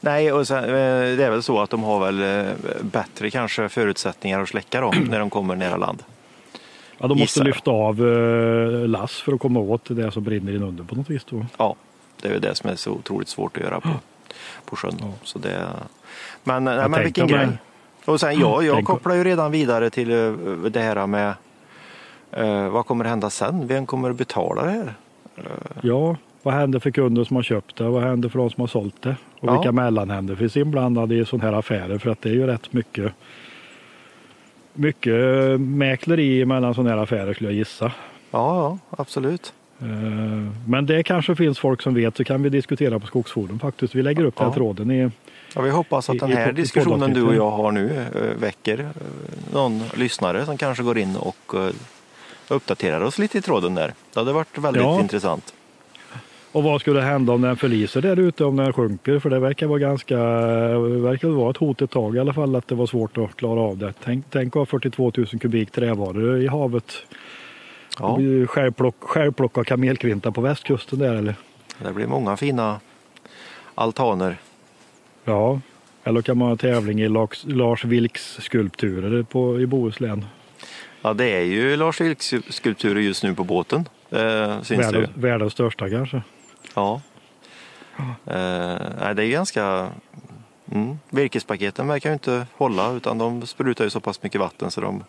Nej, 0.00 0.32
och 0.32 0.46
sen, 0.46 0.64
eh, 0.64 0.70
det 1.16 1.24
är 1.24 1.30
väl 1.30 1.42
så 1.42 1.60
att 1.60 1.70
de 1.70 1.82
har 1.82 2.12
väl 2.12 2.46
eh, 2.46 2.52
bättre 2.82 3.30
kanske 3.30 3.68
förutsättningar 3.68 4.40
att 4.40 4.48
släcka 4.48 4.80
dem 4.80 5.06
när 5.10 5.18
de 5.18 5.30
kommer 5.30 5.56
nära 5.56 5.76
land. 5.76 6.02
Ja, 6.98 7.06
de 7.06 7.18
måste 7.18 7.44
lyfta 7.44 7.70
av 7.70 8.08
eh, 8.08 8.88
lass 8.88 9.20
för 9.20 9.32
att 9.32 9.40
komma 9.40 9.60
åt 9.60 9.96
det 9.96 10.10
som 10.10 10.24
brinner 10.24 10.54
inunder 10.54 10.84
på 10.84 10.94
något 10.94 11.10
vis. 11.10 11.24
Då. 11.24 11.46
Ja, 11.56 11.74
det 12.20 12.28
är 12.28 12.32
ju 12.32 12.38
det 12.38 12.54
som 12.54 12.70
är 12.70 12.76
så 12.76 12.90
otroligt 12.90 13.28
svårt 13.28 13.56
att 13.56 13.62
göra 13.62 13.80
på, 13.80 13.88
på 14.64 14.76
sjön. 14.76 14.96
Ja. 15.00 15.12
Så 15.22 15.38
det, 15.38 15.66
men 16.44 16.64
nej, 16.64 16.88
men 16.88 17.02
vilken 17.02 17.26
grej. 17.26 17.48
Och 18.04 18.20
sen, 18.20 18.40
ja, 18.40 18.62
jag 18.62 18.84
kopplar 18.84 19.14
ju 19.14 19.24
redan 19.24 19.50
vidare 19.50 19.90
till 19.90 20.08
det 20.70 20.80
här 20.80 21.06
med 21.06 21.34
eh, 22.32 22.68
vad 22.68 22.86
kommer 22.86 23.04
hända 23.04 23.30
sen? 23.30 23.66
Vem 23.66 23.86
kommer 23.86 24.10
att 24.10 24.16
betala 24.16 24.62
det 24.62 24.70
här? 24.70 24.94
Ja, 25.82 26.16
vad 26.42 26.54
händer 26.54 26.78
för 26.78 26.90
kunder 26.90 27.24
som 27.24 27.36
har 27.36 27.42
köpt 27.42 27.76
det? 27.76 27.88
Vad 27.88 28.02
händer 28.02 28.28
för 28.28 28.38
de 28.38 28.50
som 28.50 28.60
har 28.60 28.68
sålt 28.68 29.02
det? 29.02 29.16
Och 29.40 29.48
ja. 29.48 29.52
vilka 29.52 29.72
mellanhänder 29.72 30.34
finns 30.34 30.56
inblandade 30.56 31.14
i 31.14 31.24
sådana 31.24 31.50
här 31.50 31.58
affärer? 31.58 31.98
För 31.98 32.10
att 32.10 32.22
det 32.22 32.28
är 32.28 32.32
ju 32.32 32.46
rätt 32.46 32.72
mycket 32.72 33.12
mycket 34.74 35.14
mäkleri 35.60 36.44
mellan 36.44 36.74
sådana 36.74 36.90
här 36.90 37.02
affärer 37.02 37.34
skulle 37.34 37.50
jag 37.50 37.56
gissa. 37.56 37.84
Ja, 37.84 37.90
ja 38.30 38.78
absolut. 38.90 39.52
Eh, 39.80 39.86
men 40.66 40.86
det 40.86 41.02
kanske 41.02 41.34
finns 41.34 41.58
folk 41.58 41.82
som 41.82 41.94
vet 41.94 42.16
så 42.16 42.24
kan 42.24 42.42
vi 42.42 42.48
diskutera 42.48 42.98
på 42.98 43.06
Skogsforum 43.06 43.58
faktiskt. 43.58 43.94
Vi 43.94 44.02
lägger 44.02 44.24
upp 44.24 44.34
ja. 44.36 44.42
den 44.42 44.52
här 44.52 44.56
tråden 44.56 44.90
i 44.90 45.10
Ja, 45.54 45.62
vi 45.62 45.70
hoppas 45.70 46.10
att 46.10 46.18
den 46.18 46.32
här 46.32 46.52
diskussionen 46.52 47.12
du 47.12 47.22
och 47.22 47.34
jag 47.34 47.50
har 47.50 47.72
nu 47.72 48.06
eh, 48.14 48.40
väcker 48.40 48.78
eh, 48.78 48.86
någon 49.52 49.82
lyssnare 49.94 50.46
som 50.46 50.58
kanske 50.58 50.82
går 50.82 50.98
in 50.98 51.16
och 51.16 51.54
uppdaterar 52.48 53.00
oss 53.00 53.18
lite 53.18 53.38
i 53.38 53.40
tråden 53.40 53.74
där. 53.74 53.94
Det 54.12 54.20
hade 54.20 54.32
varit 54.32 54.58
väldigt 54.58 54.82
ja. 54.82 55.00
intressant. 55.00 55.54
Och 56.52 56.62
vad 56.62 56.80
skulle 56.80 57.00
hända 57.00 57.32
om 57.32 57.42
den 57.42 57.56
förliser 57.56 58.02
där 58.02 58.18
ute, 58.18 58.44
om 58.44 58.56
den 58.56 58.72
sjunker? 58.72 59.18
För 59.18 59.30
det 59.30 59.38
verkar 59.38 59.66
vara 59.66 59.78
ganska, 59.78 60.16
verkar 60.18 61.28
vara 61.28 61.50
ett 61.50 61.56
hot 61.56 61.82
ett 61.82 61.90
tag 61.90 62.16
i 62.16 62.18
alla 62.18 62.32
fall 62.32 62.56
att 62.56 62.68
det 62.68 62.74
var 62.74 62.86
svårt 62.86 63.18
att 63.18 63.36
klara 63.36 63.60
av 63.60 63.78
det. 63.78 63.92
Tänk, 64.04 64.24
tänk 64.30 64.54
ha 64.54 64.66
42 64.66 65.12
000 65.16 65.26
kubik 65.26 65.70
trävaror 65.70 66.42
i 66.42 66.46
havet. 66.46 66.92
Ja. 67.98 68.18
Självplock, 68.46 68.94
självplocka 69.00 69.64
kamelkvinta 69.64 70.32
på 70.32 70.40
västkusten 70.40 70.98
där 70.98 71.14
eller? 71.14 71.34
Det 71.78 71.92
blir 71.92 72.06
många 72.06 72.36
fina 72.36 72.80
altaner. 73.74 74.36
Ja, 75.24 75.60
eller 76.04 76.22
kan 76.22 76.38
man 76.38 76.48
ha 76.48 76.56
tävling 76.56 77.00
i 77.00 77.08
Lars, 77.44 77.84
Vilks 77.84 78.38
skulpturer 78.40 79.22
på, 79.22 79.60
i 79.60 79.66
Bohuslän. 79.66 80.24
Ja, 81.02 81.14
det 81.14 81.24
är 81.24 81.42
ju 81.42 81.76
Lars 81.76 82.00
Vilks 82.00 82.34
skulpturer 82.48 83.00
just 83.00 83.22
nu 83.22 83.34
på 83.34 83.44
båten. 83.44 83.88
Eh, 84.10 84.18
världens, 84.18 85.10
världens 85.14 85.52
största 85.52 85.90
kanske. 85.90 86.22
Ja. 86.74 87.00
Eh, 88.26 89.14
det 89.14 89.24
är 89.24 89.30
ganska... 89.30 89.90
Mm. 90.72 90.98
Virkespaketen 91.10 91.86
verkar 91.86 92.10
ju 92.10 92.14
inte 92.14 92.46
hålla 92.56 92.92
utan 92.92 93.18
de 93.18 93.46
sprutar 93.46 93.84
ju 93.84 93.90
så 93.90 94.00
pass 94.00 94.22
mycket 94.22 94.40
vatten 94.40 94.70
så 94.70 94.80
de 94.80 95.04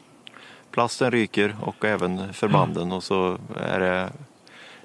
plasten 0.71 1.11
ryker 1.11 1.55
och 1.61 1.85
även 1.85 2.33
förbanden 2.33 2.91
och 2.91 3.03
så 3.03 3.37
är 3.55 3.79
det 3.79 4.11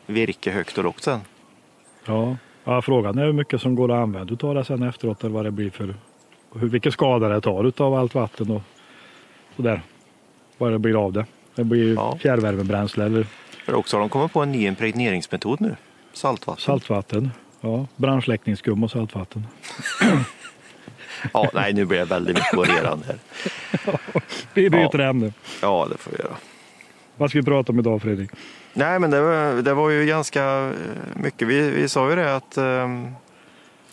virke 0.06 0.50
högt 0.50 0.78
och 0.78 0.84
lågt 0.84 1.02
sen. 1.02 1.20
Ja. 2.06 2.36
Ja, 2.70 2.82
frågan 2.82 3.18
är 3.18 3.24
hur 3.24 3.32
mycket 3.32 3.60
som 3.60 3.74
går 3.74 3.92
att 3.92 4.02
använda 4.02 4.46
av 4.46 4.54
det 4.54 4.64
sen 4.64 4.82
efteråt 4.82 5.24
eller 5.24 5.34
vad 5.34 5.44
det 5.44 5.50
blir 5.50 5.70
för 5.70 5.94
hur, 6.54 6.68
vilken 6.68 6.92
skada 6.92 7.28
det 7.28 7.40
tar 7.40 7.82
av 7.82 7.94
allt 7.94 8.14
vatten 8.14 8.50
och 8.50 8.62
sådär. 9.56 9.82
Vad 10.58 10.72
det 10.72 10.78
blir 10.78 11.04
av 11.04 11.12
det. 11.12 11.26
Det 11.54 11.64
blir 11.64 11.94
ja. 11.94 12.18
fjärrvärmebränsle 12.18 13.04
eller 13.04 13.26
för 13.64 13.74
också 13.74 13.96
har 13.96 14.00
de 14.00 14.08
kommit 14.08 14.32
på 14.32 14.40
en 14.40 14.52
ny 14.52 14.66
impregneringsmetod 14.66 15.60
nu. 15.60 15.76
Saltvatten. 16.12 16.62
Saltvatten, 16.62 17.30
ja. 17.60 17.86
Brandsläckningsskum 17.96 18.84
och 18.84 18.90
saltvatten. 18.90 19.46
ja, 21.32 21.50
nej 21.54 21.72
nu 21.72 21.84
blir 21.84 21.98
det 21.98 22.04
väldigt 22.04 22.36
mycket 22.36 22.56
varierande 22.56 23.06
här. 23.06 23.18
vi 24.54 24.70
byter 24.70 25.00
ja. 25.00 25.08
ämne. 25.08 25.32
Ja, 25.62 25.86
det 25.90 25.98
får 25.98 26.10
vi 26.10 26.18
göra. 26.18 26.36
Vad 27.20 27.30
ska 27.30 27.38
vi 27.38 27.44
prata 27.44 27.72
om 27.72 27.78
idag 27.78 28.02
Fredrik? 28.02 28.30
Nej, 28.72 28.98
men 28.98 29.10
det 29.10 29.20
var, 29.20 29.62
det 29.62 29.74
var 29.74 29.90
ju 29.90 30.06
ganska 30.06 30.42
eh, 30.44 30.72
mycket. 31.14 31.48
Vi, 31.48 31.70
vi 31.70 31.88
sa 31.88 32.10
ju 32.10 32.16
det 32.16 32.36
att 32.36 32.58
um, 32.58 33.14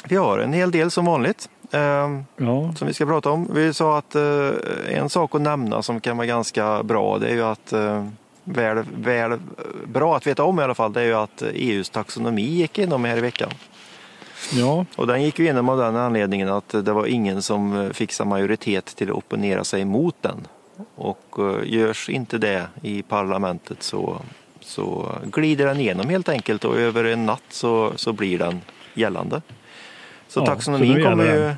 vi 0.03 0.15
har 0.15 0.39
en 0.39 0.53
hel 0.53 0.71
del 0.71 0.91
som 0.91 1.05
vanligt. 1.05 1.49
Um, 1.71 2.25
ja. 2.37 2.73
Som 2.77 2.87
vi 2.87 2.93
ska 2.93 3.05
prata 3.05 3.29
om. 3.29 3.49
Vi 3.53 3.73
sa 3.73 3.97
att 3.97 4.15
uh, 4.15 4.51
en 4.89 5.09
sak 5.09 5.35
att 5.35 5.41
nämna 5.41 5.81
som 5.81 6.01
kan 6.01 6.17
vara 6.17 6.27
ganska 6.27 6.83
bra 6.83 7.19
det 7.19 7.27
är 7.27 7.33
ju 7.33 7.43
att 7.43 7.73
uh, 7.73 8.07
väl, 8.43 8.83
väl 8.97 9.39
bra 9.85 10.17
att 10.17 10.27
veta 10.27 10.43
om 10.43 10.59
i 10.59 10.63
alla 10.63 10.75
fall, 10.75 10.93
det 10.93 11.01
är 11.01 11.05
ju 11.05 11.13
att 11.13 11.41
EUs 11.41 11.89
taxonomi 11.89 12.41
gick 12.41 12.77
igenom 12.77 13.05
här 13.05 13.17
i 13.17 13.21
veckan. 13.21 13.49
Ja. 14.53 14.85
Och 14.95 15.07
den 15.07 15.23
gick 15.23 15.39
ju 15.39 15.45
igenom 15.45 15.69
av 15.69 15.77
den 15.77 15.95
anledningen 15.95 16.49
att 16.49 16.69
det 16.69 16.93
var 16.93 17.05
ingen 17.05 17.41
som 17.41 17.89
fick 17.93 18.25
majoritet 18.25 18.85
till 18.85 19.09
att 19.09 19.15
opponera 19.15 19.63
sig 19.63 19.85
mot 19.85 20.15
den. 20.21 20.47
Och 20.95 21.35
uh, 21.39 21.59
görs 21.63 22.09
inte 22.09 22.37
det 22.37 22.67
i 22.81 23.01
parlamentet 23.01 23.83
så, 23.83 24.21
så 24.59 25.11
glider 25.23 25.65
den 25.65 25.79
igenom 25.79 26.09
helt 26.09 26.29
enkelt 26.29 26.65
och 26.65 26.77
över 26.77 27.03
en 27.03 27.25
natt 27.25 27.43
så, 27.49 27.93
så 27.95 28.13
blir 28.13 28.39
den 28.39 28.61
gällande. 28.93 29.41
Så 30.27 30.39
Ja, 30.39 30.45
taxonomin 30.45 31.03
kommer 31.03 31.25
ju. 31.25 31.53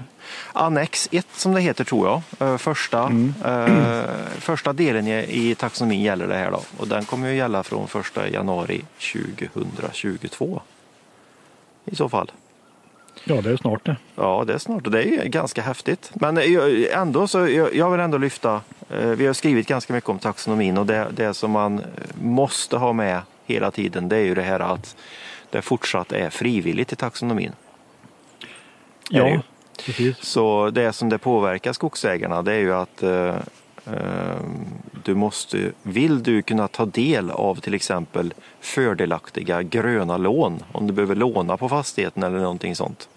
Annex 0.53 1.09
1 1.11 1.27
som 1.35 1.53
det 1.53 1.61
heter 1.61 1.83
tror 1.83 2.07
jag, 2.07 2.49
eh, 2.49 2.57
första, 2.57 3.03
Mm. 3.03 3.33
eh, 3.45 4.03
första 4.39 4.73
delen 4.73 5.07
i, 5.07 5.49
i 5.49 5.55
taxonomin 5.55 6.01
gäller 6.01 6.27
det 6.27 6.35
här 6.35 6.51
då 6.51 6.61
och 6.77 6.88
den 6.88 7.05
kommer 7.05 7.29
ju 7.29 7.35
gälla 7.35 7.63
från 7.63 7.88
1 8.15 8.33
januari 8.33 8.85
2022 8.97 10.61
i 11.85 11.95
så 11.95 12.09
fall. 12.09 12.31
Ja, 13.23 13.41
det 13.41 13.51
är 13.51 13.57
snart 13.57 13.85
det. 13.85 13.95
Ja, 14.15 14.43
det 14.47 14.53
är 14.53 14.57
snart 14.57 14.85
och 14.85 14.91
det 14.91 15.03
är 15.03 15.25
ganska 15.25 15.61
häftigt. 15.61 16.11
Men 16.13 16.38
ändå 16.91 17.27
så, 17.27 17.47
jag, 17.73 17.91
vill 17.91 17.99
ändå 17.99 18.17
lyfta, 18.17 18.61
eh, 18.89 19.09
vi 19.09 19.27
har 19.27 19.33
skrivit 19.33 19.67
ganska 19.67 19.93
mycket 19.93 20.09
om 20.09 20.19
taxonomin 20.19 20.77
och 20.77 20.85
det, 20.85 21.07
det 21.11 21.33
som 21.33 21.51
man 21.51 21.81
måste 22.21 22.77
ha 22.77 22.93
med 22.93 23.21
hela 23.45 23.71
tiden 23.71 24.09
det 24.09 24.15
är 24.15 24.23
ju 24.23 24.35
det 24.35 24.41
här 24.41 24.59
att 24.59 24.95
det 25.49 25.61
fortsatt 25.61 26.11
är 26.11 26.29
frivilligt 26.29 26.93
i 26.93 26.95
taxonomin. 26.95 27.51
Det. 29.09 29.17
Ja, 29.17 29.41
precis. 29.85 30.17
Så 30.21 30.69
det 30.69 30.93
som 30.93 31.09
det 31.09 31.17
påverkar 31.17 31.73
skogsägarna 31.73 32.41
det 32.41 32.53
är 32.53 32.59
ju 32.59 32.73
att 32.73 33.03
eh, 33.03 33.11
eh, 33.11 33.35
du 35.03 35.15
måste, 35.15 35.72
vill 35.84 36.24
du 36.24 36.41
kunna 36.41 36.67
ta 36.67 36.86
del 36.86 37.31
av 37.31 37.55
till 37.55 37.74
exempel 37.74 38.34
fördelaktiga 38.60 39.63
gröna 39.63 40.17
lån, 40.17 40.63
om 40.72 40.88
du 40.88 40.93
behöver 40.93 41.15
låna 41.15 41.58
på 41.58 41.69
fastigheten 41.69 42.24
eller 42.24 42.39
någonting 42.39 42.75
sånt, 42.75 43.10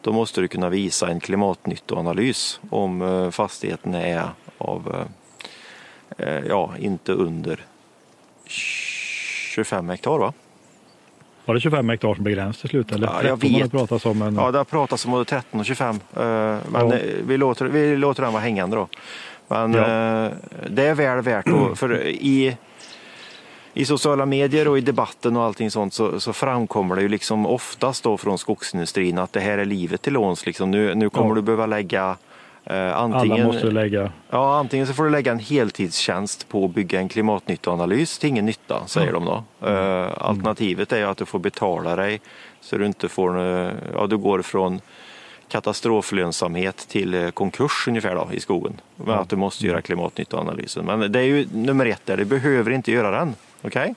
då 0.00 0.12
måste 0.12 0.40
du 0.40 0.48
kunna 0.48 0.68
visa 0.68 1.08
en 1.08 1.20
klimatnyttoanalys 1.20 2.60
om 2.70 3.02
eh, 3.02 3.30
fastigheten 3.30 3.94
är 3.94 4.22
av, 4.58 5.06
eh, 6.18 6.28
eh, 6.28 6.44
ja, 6.48 6.70
inte 6.78 7.12
under 7.12 7.60
25 8.46 9.88
hektar 9.88 10.18
va? 10.18 10.32
Var 11.46 11.54
det 11.54 11.60
25 11.60 11.88
hektar 11.88 12.14
som 12.14 12.24
begräns 12.24 12.58
till 12.60 12.68
slut? 12.68 12.92
Eller 12.92 13.06
Ja, 13.06 13.12
13 13.20 13.28
jag 13.28 13.38
det 13.58 13.62
vet. 13.62 13.70
pratats 13.72 14.06
om. 14.06 14.18
Men... 14.18 14.34
Ja, 14.34 14.50
det 14.50 14.58
har 14.58 14.64
pratats 14.64 15.04
om 15.04 15.10
både 15.10 15.24
13 15.24 15.60
och 15.60 15.66
25. 15.66 15.94
eh, 15.94 16.00
Men 16.22 16.60
Ja. 16.90 16.98
vi, 17.24 17.36
låter, 17.36 17.64
vi 17.64 17.96
låter 17.96 18.22
den 18.22 18.32
vara 18.32 18.42
hängande 18.42 18.76
då. 18.76 18.88
Men 19.48 19.72
Ja. 19.74 19.80
eh, 20.26 20.32
det 20.70 20.82
är 20.86 20.94
väl 20.94 21.20
värt 21.20 21.46
att, 21.48 21.78
för 21.78 22.06
i, 22.06 22.56
i 23.74 23.84
sociala 23.84 24.26
medier 24.26 24.68
och 24.68 24.78
i 24.78 24.80
debatten 24.80 25.36
och 25.36 25.42
allting 25.42 25.70
sånt 25.70 25.94
så, 25.94 26.20
så 26.20 26.32
framkommer 26.32 26.96
det 26.96 27.02
ju 27.02 27.08
liksom 27.08 27.46
oftast 27.46 28.04
då 28.04 28.16
från 28.16 28.38
skogsindustrin 28.38 29.18
att 29.18 29.32
det 29.32 29.40
här 29.40 29.58
är 29.58 29.64
livet 29.64 30.02
till 30.02 30.12
låns. 30.12 30.46
Liksom. 30.46 30.70
Nu, 30.70 30.94
nu 30.94 31.10
kommer 31.10 31.28
Ja. 31.28 31.34
du 31.34 31.42
behöva 31.42 31.66
lägga 31.66 32.16
eh, 32.64 32.76
Alla 32.76 32.94
antingen, 32.96 33.46
måste 33.46 33.66
lägga... 33.70 34.12
ja, 34.30 34.58
antingen 34.58 34.86
så 34.86 34.92
får 34.94 35.04
du 35.04 35.10
lägga 35.10 35.32
en 35.32 35.38
heltidstjänst 35.38 36.48
på 36.48 36.64
att 36.64 36.70
bygga 36.74 36.98
en 37.00 37.08
klimatnyttoanalys 37.08 38.18
till 38.18 38.28
ingen 38.28 38.46
nytta, 38.46 38.86
säger 38.86 39.12
de 39.12 39.24
då. 39.24 39.44
Eh, 39.68 40.10
alternativet 40.18 40.92
är 40.92 40.98
ju 40.98 41.04
att 41.04 41.18
du 41.18 41.24
får 41.24 41.38
betala 41.38 41.96
dig 41.96 42.20
så 42.60 42.76
du 42.78 42.86
inte 42.86 43.08
får, 43.08 43.38
eh, 43.40 43.72
ja 43.94 44.06
du 44.06 44.16
går 44.16 44.42
från 44.42 44.80
katastroflönsamhet 45.48 46.76
till 46.88 47.14
eh, 47.14 47.30
konkurs 47.30 47.88
ungefär 47.88 48.14
då, 48.14 48.28
i 48.32 48.40
skogen. 48.40 48.80
Men 48.96 49.18
att 49.18 49.28
du 49.28 49.36
måste 49.36 49.66
göra 49.66 49.82
klimatnyttoanalysen. 49.82 50.84
Men 50.84 51.12
det 51.12 51.18
är 51.18 51.24
ju 51.24 51.46
nummer 51.52 51.86
ett 51.86 52.06
där, 52.06 52.16
du 52.16 52.24
behöver 52.24 52.70
inte 52.70 52.92
göra 52.92 53.10
den. 53.10 53.34
Okej? 53.62 53.94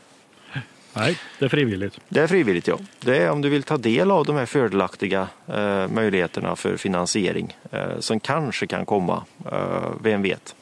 Nej, 0.98 1.18
det 1.40 1.46
är 1.46 1.50
frivilligt. 1.50 2.00
Det 2.10 2.20
är 2.20 2.28
frivilligt 2.28 2.68
ja. 2.68 2.78
Det 3.00 3.18
är 3.18 3.32
om 3.32 3.42
du 3.42 3.50
vill 3.50 3.64
ta 3.64 3.78
del 3.78 4.12
av 4.12 4.26
de 4.26 4.36
här 4.36 4.46
fördelaktiga 4.46 5.28
eh, 5.48 5.88
möjligheterna 5.88 6.56
för 6.56 6.78
finansiering 6.78 7.58
eh, 7.72 8.00
som 8.00 8.20
kanske 8.20 8.68
kan 8.68 8.86
komma. 8.86 9.24
Eh, 9.52 9.90
vem 10.02 10.22
vet. 10.22 10.56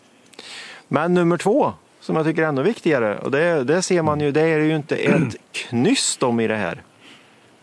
Men 0.88 1.14
nummer 1.14 1.38
två 1.38 1.74
som 2.00 2.16
jag 2.16 2.26
tycker 2.26 2.44
är 2.44 2.48
ännu 2.48 2.64
viktigare 2.64 3.18
och 3.18 3.32
det, 3.32 3.64
det 3.64 3.82
ser 3.82 4.02
man 4.02 4.20
ju, 4.20 4.32
det 4.32 4.42
är 4.42 4.60
ju 4.60 4.76
inte 4.76 4.96
ett 4.96 5.36
knyst 5.52 6.24
om 6.24 6.40
i 6.40 6.48
det 6.48 6.56
här. 6.56 6.82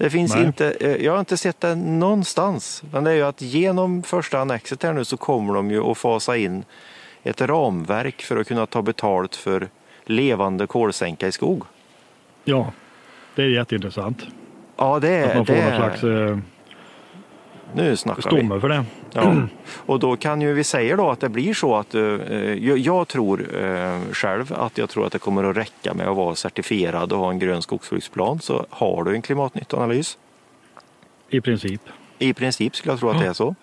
Det 0.02 0.10
finns 0.10 0.34
Nej. 0.34 0.44
inte, 0.44 0.70
eh, 0.70 0.96
jag 1.04 1.12
har 1.12 1.20
inte 1.20 1.36
sett 1.36 1.60
det 1.60 1.74
någonstans. 1.74 2.82
Men 2.92 3.04
det 3.04 3.10
är 3.10 3.14
ju 3.14 3.22
att 3.22 3.42
genom 3.42 4.02
första 4.02 4.38
annexet 4.38 4.82
här 4.82 4.92
nu 4.92 5.04
så 5.04 5.16
kommer 5.16 5.54
de 5.54 5.70
ju 5.70 5.90
att 5.90 5.98
fasa 5.98 6.36
in 6.36 6.64
ett 7.22 7.40
ramverk 7.40 8.22
för 8.22 8.36
att 8.36 8.48
kunna 8.48 8.66
ta 8.66 8.82
betalt 8.82 9.36
för 9.36 9.68
levande 10.04 10.66
kolsänka 10.66 11.28
i 11.28 11.32
skog. 11.32 11.62
Ja, 12.44 12.72
det 13.34 13.42
är 13.42 13.46
jätteintressant. 13.46 14.22
Ja, 14.76 14.98
det 14.98 15.24
Att 15.24 15.30
är 15.30 15.36
man 15.36 15.46
får 15.46 15.54
det. 15.54 15.64
någon 15.70 15.76
slags 15.76 16.04
eh, 16.04 16.38
Nu 17.74 17.96
snackar 17.96 18.30
vi. 18.30 18.36
stomme 18.36 18.60
för 18.60 18.68
det. 18.68 18.84
Ja. 19.12 19.34
Och 19.86 19.98
då 19.98 20.16
kan 20.16 20.40
ju 20.40 20.52
vi 20.52 20.64
säga 20.64 20.96
då 20.96 21.10
att 21.10 21.20
det 21.20 21.28
blir 21.28 21.54
så 21.54 21.76
att 21.76 21.94
eh, 21.94 22.02
jag, 22.76 23.08
tror 23.08 23.64
eh, 23.64 24.00
själv 24.12 24.54
att 24.58 24.78
jag 24.78 24.90
tror 24.90 25.06
att 25.06 25.12
det 25.12 25.18
kommer 25.18 25.44
att 25.44 25.56
räcka 25.56 25.94
med 25.94 26.08
att 26.08 26.16
vara 26.16 26.34
certifierad 26.34 27.12
och 27.12 27.18
ha 27.18 27.30
en 27.30 27.38
grön 27.38 27.62
skogsbruksplan 27.62 28.40
så 28.40 28.66
har 28.70 29.04
du 29.04 29.14
en 29.14 29.22
klimatnyttoanalys. 29.22 30.18
I 31.28 31.40
princip. 31.40 31.80
I 32.18 32.32
princip 32.34 32.76
skulle 32.76 32.92
jag 32.92 33.00
tro 33.00 33.08
att 33.10 33.20
det 33.20 33.26
är 33.26 33.32
så. 33.32 33.54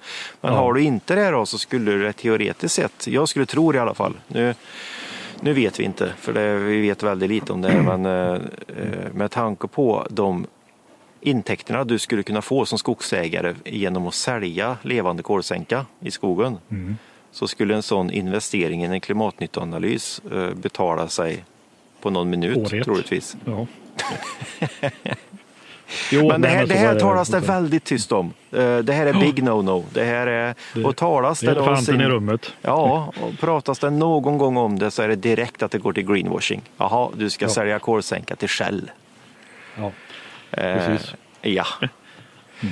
Men 0.42 0.54
Ja. 0.54 0.60
har 0.60 0.74
du 0.74 0.82
inte 0.82 1.16
det 1.16 1.30
då 1.32 1.46
så 1.46 1.58
skulle 1.58 1.92
det 1.92 2.13
teoretiskt 2.13 2.75
sett, 2.75 3.08
jag 3.08 3.30
skulle 3.30 3.46
tro 3.46 3.72
det 3.72 3.78
i 3.78 3.82
alla 3.82 3.94
fall. 3.94 4.13
Nu, 4.28 4.54
nu 5.42 5.54
vet 5.54 5.80
vi 5.80 5.84
inte, 5.84 6.13
för 6.20 6.34
det, 6.34 6.56
vi 6.56 6.82
vet 6.82 7.04
väldigt 7.04 7.30
lite 7.30 7.54
om 7.54 7.62
det. 7.62 7.82
Men 7.86 8.06
eh, 8.06 8.34
eh, 8.68 9.13
med 9.13 9.32
tanke 9.32 9.68
på 9.68 10.08
de 10.10 10.48
intäkterna 11.22 11.84
du 11.84 12.00
skulle 12.00 12.24
kunna 12.24 12.42
få 12.42 12.66
som 12.66 12.78
skogsägare 12.80 13.54
genom 13.66 14.08
att 14.08 14.14
sälja 14.14 14.78
levande 14.82 15.24
kolsänka 15.24 15.86
i 16.00 16.12
skogen 16.12 16.58
Mm. 16.72 16.98
så 17.32 17.48
skulle 17.48 17.76
en 17.76 17.84
sån 17.84 18.12
investering 18.12 18.84
i 18.84 18.86
en 18.86 19.02
klimatnyttoanalys 19.02 20.22
eh, 20.32 20.50
betala 20.54 21.08
sig 21.08 21.44
på 22.02 22.10
någon 22.10 22.30
minut 22.30 22.58
År 22.58 22.74
ett. 22.76 22.84
troligtvis. 22.86 23.38
Ja. 23.46 23.68
Jo, 26.12 26.28
Men 26.28 26.42
det 26.42 26.48
här, 26.48 26.66
det 26.68 26.74
här 26.76 26.96
är 26.96 27.00
talas 27.00 27.28
det 27.30 27.40
väldigt 27.40 27.84
tyst 27.84 28.12
om. 28.12 28.34
Eh, 28.52 28.78
Det 28.78 28.94
här 28.94 29.06
är 29.06 29.14
big 29.14 29.44
no-no. 29.44 29.84
Det 29.94 30.04
här 30.04 30.28
är, 30.28 30.56
och 30.86 30.96
talas 30.96 31.40
Det 31.40 31.46
det, 31.46 31.52
är 31.52 31.56
då 31.56 31.62
elefanten 31.62 31.86
sin- 31.96 32.02
i 32.02 32.06
rummet. 32.06 32.54
Ja, 32.62 33.14
och 33.22 33.40
pratas 33.40 33.80
det 33.80 33.90
någon 33.90 34.38
gång 34.38 34.58
om 34.58 34.80
det 34.80 34.92
så 34.92 35.02
är 35.02 35.08
det 35.08 35.16
direkt 35.16 35.64
att 35.64 35.72
det 35.72 35.78
går 35.78 35.94
till 35.94 36.06
greenwashing. 36.08 36.62
Jaha, 36.78 37.10
du 37.18 37.30
ska 37.30 37.46
Ja. 37.46 37.50
sälja 37.50 37.80
kolsänka 37.80 38.36
till 38.36 38.48
Shell. 38.50 38.92
Ja. 39.78 39.92
Eh, 40.51 40.75
Precis. 40.88 41.13
Ja. 41.41 41.65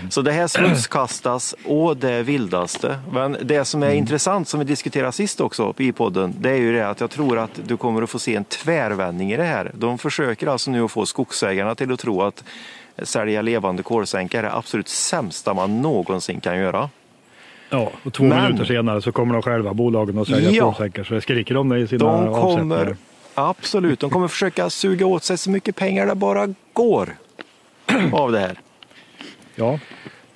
Så 0.09 0.21
det 0.21 0.31
här 0.31 0.47
smutskastas 0.47 1.55
å 1.65 1.93
det 1.93 2.23
vildaste. 2.23 2.99
Men 3.11 3.37
det 3.41 3.65
som 3.65 3.83
är 3.83 3.91
intressant, 3.91 4.47
som 4.47 4.59
vi 4.59 4.65
diskuterade 4.65 5.11
sist 5.11 5.41
också 5.41 5.73
i 5.77 5.91
podden, 5.91 6.33
det 6.39 6.49
är 6.49 6.55
ju 6.55 6.73
det 6.73 6.89
att 6.89 6.99
jag 7.01 7.09
tror 7.11 7.37
att 7.39 7.59
du 7.67 7.77
kommer 7.77 8.01
att 8.01 8.09
få 8.09 8.19
se 8.19 8.35
en 8.35 8.43
tvärvändning 8.43 9.31
i 9.31 9.37
det 9.37 9.43
här. 9.43 9.71
De 9.73 9.97
försöker 9.97 10.47
alltså 10.47 10.71
nu 10.71 10.83
att 10.83 10.91
få 10.91 11.05
skogsägarna 11.05 11.75
till 11.75 11.91
att 11.91 11.99
tro 11.99 12.21
att 12.21 12.43
sälja 13.03 13.41
levande 13.41 13.83
kolsänka 13.83 14.39
är 14.39 14.43
det 14.43 14.53
absolut 14.53 14.87
sämsta 14.89 15.53
man 15.53 15.81
någonsin 15.81 16.39
kan 16.39 16.57
göra. 16.59 16.89
Ja, 17.69 17.91
och 18.03 18.13
två 18.13 18.23
Men- 18.23 18.43
minuter 18.43 18.65
senare 18.65 19.01
så 19.01 19.11
kommer 19.11 19.33
de 19.33 19.41
själva 19.41 19.73
bolagen 19.73 20.17
att 20.19 20.27
sälja 20.27 20.51
Ja. 20.51 20.63
kolsänkor 20.63 21.03
så 21.03 21.13
det 21.13 21.21
skriker 21.21 21.57
om 21.57 21.69
det 21.69 21.79
i 21.79 21.87
sina 21.87 22.05
De 22.05 22.25
kommer, 22.25 22.39
avsättningar. 22.39 22.95
absolut, 23.33 23.99
de 23.99 24.09
kommer 24.09 24.27
försöka 24.27 24.69
suga 24.69 25.05
åt 25.05 25.23
sig 25.23 25.37
så 25.37 25.49
mycket 25.49 25.75
pengar 25.75 26.05
det 26.07 26.15
bara 26.15 26.53
går 26.73 27.15
av 28.11 28.31
det 28.31 28.39
här. 28.39 28.59
Ja, 29.55 29.79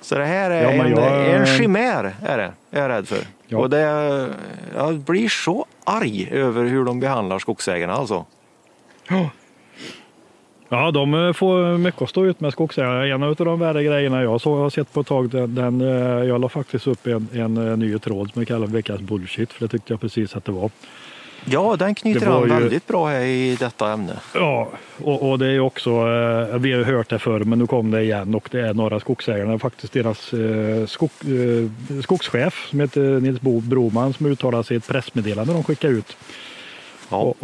Så 0.00 0.14
det 0.18 0.24
här 0.24 0.50
är 0.50 0.62
Ja, 0.62 0.70
en, 0.70 0.90
jag- 0.90 1.30
en 1.34 1.46
chimär, 1.46 2.14
är 2.22 2.38
det, 2.38 2.52
är 2.70 2.80
jag 2.82 2.88
rädd 2.88 3.08
för. 3.08 3.18
Ja. 3.46 3.58
Och 3.58 3.70
det, 3.70 3.80
jag 4.76 4.94
blir 4.98 5.28
så 5.28 5.66
arg 5.84 6.28
över 6.32 6.64
hur 6.64 6.84
de 6.84 7.00
behandlar 7.00 7.38
skogsägarna 7.38 7.92
alltså. 7.92 8.24
ja 10.68 10.90
de 10.90 11.14
eh, 11.14 11.32
får 11.32 11.78
mycket 11.78 12.02
att 12.02 12.08
stå 12.10 12.24
ut 12.26 12.40
med 12.40 12.52
skogsägare. 12.52 13.10
En 13.10 13.22
av 13.22 13.34
de 13.36 13.58
värre 13.58 13.84
grejerna 13.84 14.22
jag 14.22 14.40
så 14.40 14.56
har 14.56 14.70
sett 14.70 14.92
på 14.92 15.00
ett 15.00 15.06
tag, 15.06 15.30
den, 15.30 15.54
den, 15.54 15.80
eh, 15.80 16.24
jag 16.28 16.40
la 16.40 16.48
faktiskt 16.48 16.86
upp 16.86 17.06
en, 17.06 17.28
en 17.34 17.56
eh, 17.70 17.76
ny 17.76 17.98
tråd 17.98 18.30
som 18.32 18.40
jag 18.42 18.48
kallar 18.48 18.66
veckans 18.66 19.00
bullshit, 19.00 19.52
för 19.52 19.64
det 19.64 19.68
tyckte 19.68 19.92
jag 19.92 20.00
precis 20.00 20.36
att 20.36 20.44
det 20.44 20.52
var. 20.52 20.70
Ja, 21.44 21.76
den 21.78 21.94
knyter 21.94 22.26
an 22.26 22.42
ju- 22.42 22.48
väldigt 22.48 22.86
bra 22.86 23.06
här 23.08 23.20
i 23.20 23.56
detta 23.60 23.92
ämne. 23.92 24.12
Ja, 24.34 24.68
och, 25.02 25.30
och 25.30 25.38
det 25.38 25.46
är 25.46 25.60
också, 25.60 25.90
eh, 25.90 26.58
vi 26.58 26.72
har 26.72 26.82
hört 26.82 27.08
det 27.08 27.18
förr, 27.18 27.40
men 27.40 27.58
nu 27.58 27.66
kom 27.66 27.90
det 27.90 28.02
igen 28.02 28.34
och 28.34 28.48
det 28.52 28.60
är 28.60 28.74
några 28.74 29.00
skogsägare, 29.00 29.58
faktiskt 29.58 29.92
deras 29.92 30.32
eh, 30.32 30.86
skog, 30.86 31.10
eh, 31.22 32.00
skogschef 32.02 32.66
som 32.70 32.80
heter 32.80 33.20
Nils 33.20 33.40
Bo 33.40 33.60
Broman 33.60 34.12
som 34.12 34.26
uttalade 34.26 34.64
sig 34.64 34.74
i 34.74 34.78
ett 34.78 34.88
pressmeddelande 34.88 35.52
de 35.52 35.64
skickade 35.64 35.92
ut. 35.92 36.16
Ja. 37.08 37.16
Och, 37.16 37.36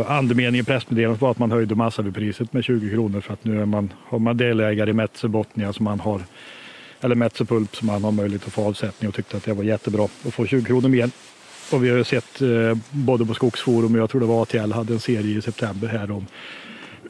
och 0.00 0.10
andemeningen 0.10 0.54
i 0.54 0.62
pressmeddelandet 0.62 1.20
var 1.20 1.30
att 1.30 1.38
man 1.38 1.50
höjde 1.50 1.74
massavedpriset 1.74 2.52
med 2.52 2.64
20 2.64 2.90
kronor 2.90 3.20
för 3.20 3.32
att 3.32 3.44
nu 3.44 3.60
är 3.60 3.66
man, 3.66 3.92
har 4.08 4.18
man 4.18 4.36
delägare 4.36 4.90
i 4.90 4.92
Metzer 4.92 5.28
Botnia 5.28 5.72
som 5.72 5.84
man 5.84 6.00
har, 6.00 6.20
eller 7.00 7.14
Metzer 7.14 7.44
Pulp 7.44 7.76
som 7.76 7.86
man 7.86 8.04
har 8.04 8.12
möjlighet 8.12 8.46
att 8.46 8.52
få 8.52 8.68
avsättning 8.68 9.08
och 9.08 9.14
tyckte 9.14 9.36
att 9.36 9.44
det 9.44 9.52
var 9.52 9.64
jättebra 9.64 10.04
att 10.26 10.34
få 10.34 10.46
20 10.46 10.64
kronor 10.64 10.88
mer. 10.88 11.10
Och 11.70 11.84
vi 11.84 11.90
har 11.90 11.96
ju 11.96 12.04
sett 12.04 12.42
eh, 12.42 12.78
både 12.90 13.26
på 13.26 13.34
Skogsforum 13.34 13.94
och 13.94 14.00
jag 14.00 14.10
tror 14.10 14.20
det 14.20 14.26
var 14.26 14.42
ATL 14.42 14.72
hade 14.72 14.92
en 14.92 15.00
serie 15.00 15.38
i 15.38 15.42
september 15.42 15.88
här 15.88 16.10
om 16.10 16.26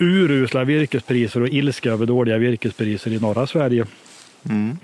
urusla 0.01 0.65
virkespriser 0.65 1.41
och 1.41 1.49
ilska 1.49 1.91
över 1.91 2.07
dåliga 2.07 2.39
virkespriser 2.39 3.11
i 3.11 3.21
norra 3.21 3.47
Sverige. 3.47 3.87
Mm. 4.51 4.79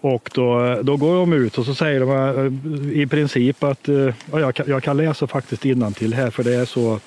Och 0.00 0.30
då, 0.34 0.78
då 0.82 0.96
går 0.96 1.14
de 1.14 1.32
ut 1.32 1.58
och 1.58 1.64
så 1.64 1.74
säger 1.74 2.00
de 2.00 2.10
eh, 2.10 3.02
i 3.02 3.06
princip 3.06 3.62
att 3.62 3.88
eh, 3.88 4.14
ja, 4.32 4.40
jag, 4.40 4.54
kan, 4.54 4.66
jag 4.68 4.82
kan 4.82 4.96
läsa 4.96 5.26
faktiskt 5.26 5.62
till 5.62 6.14
här 6.14 6.30
för 6.30 6.44
det 6.44 6.54
är 6.54 6.64
så 6.64 7.00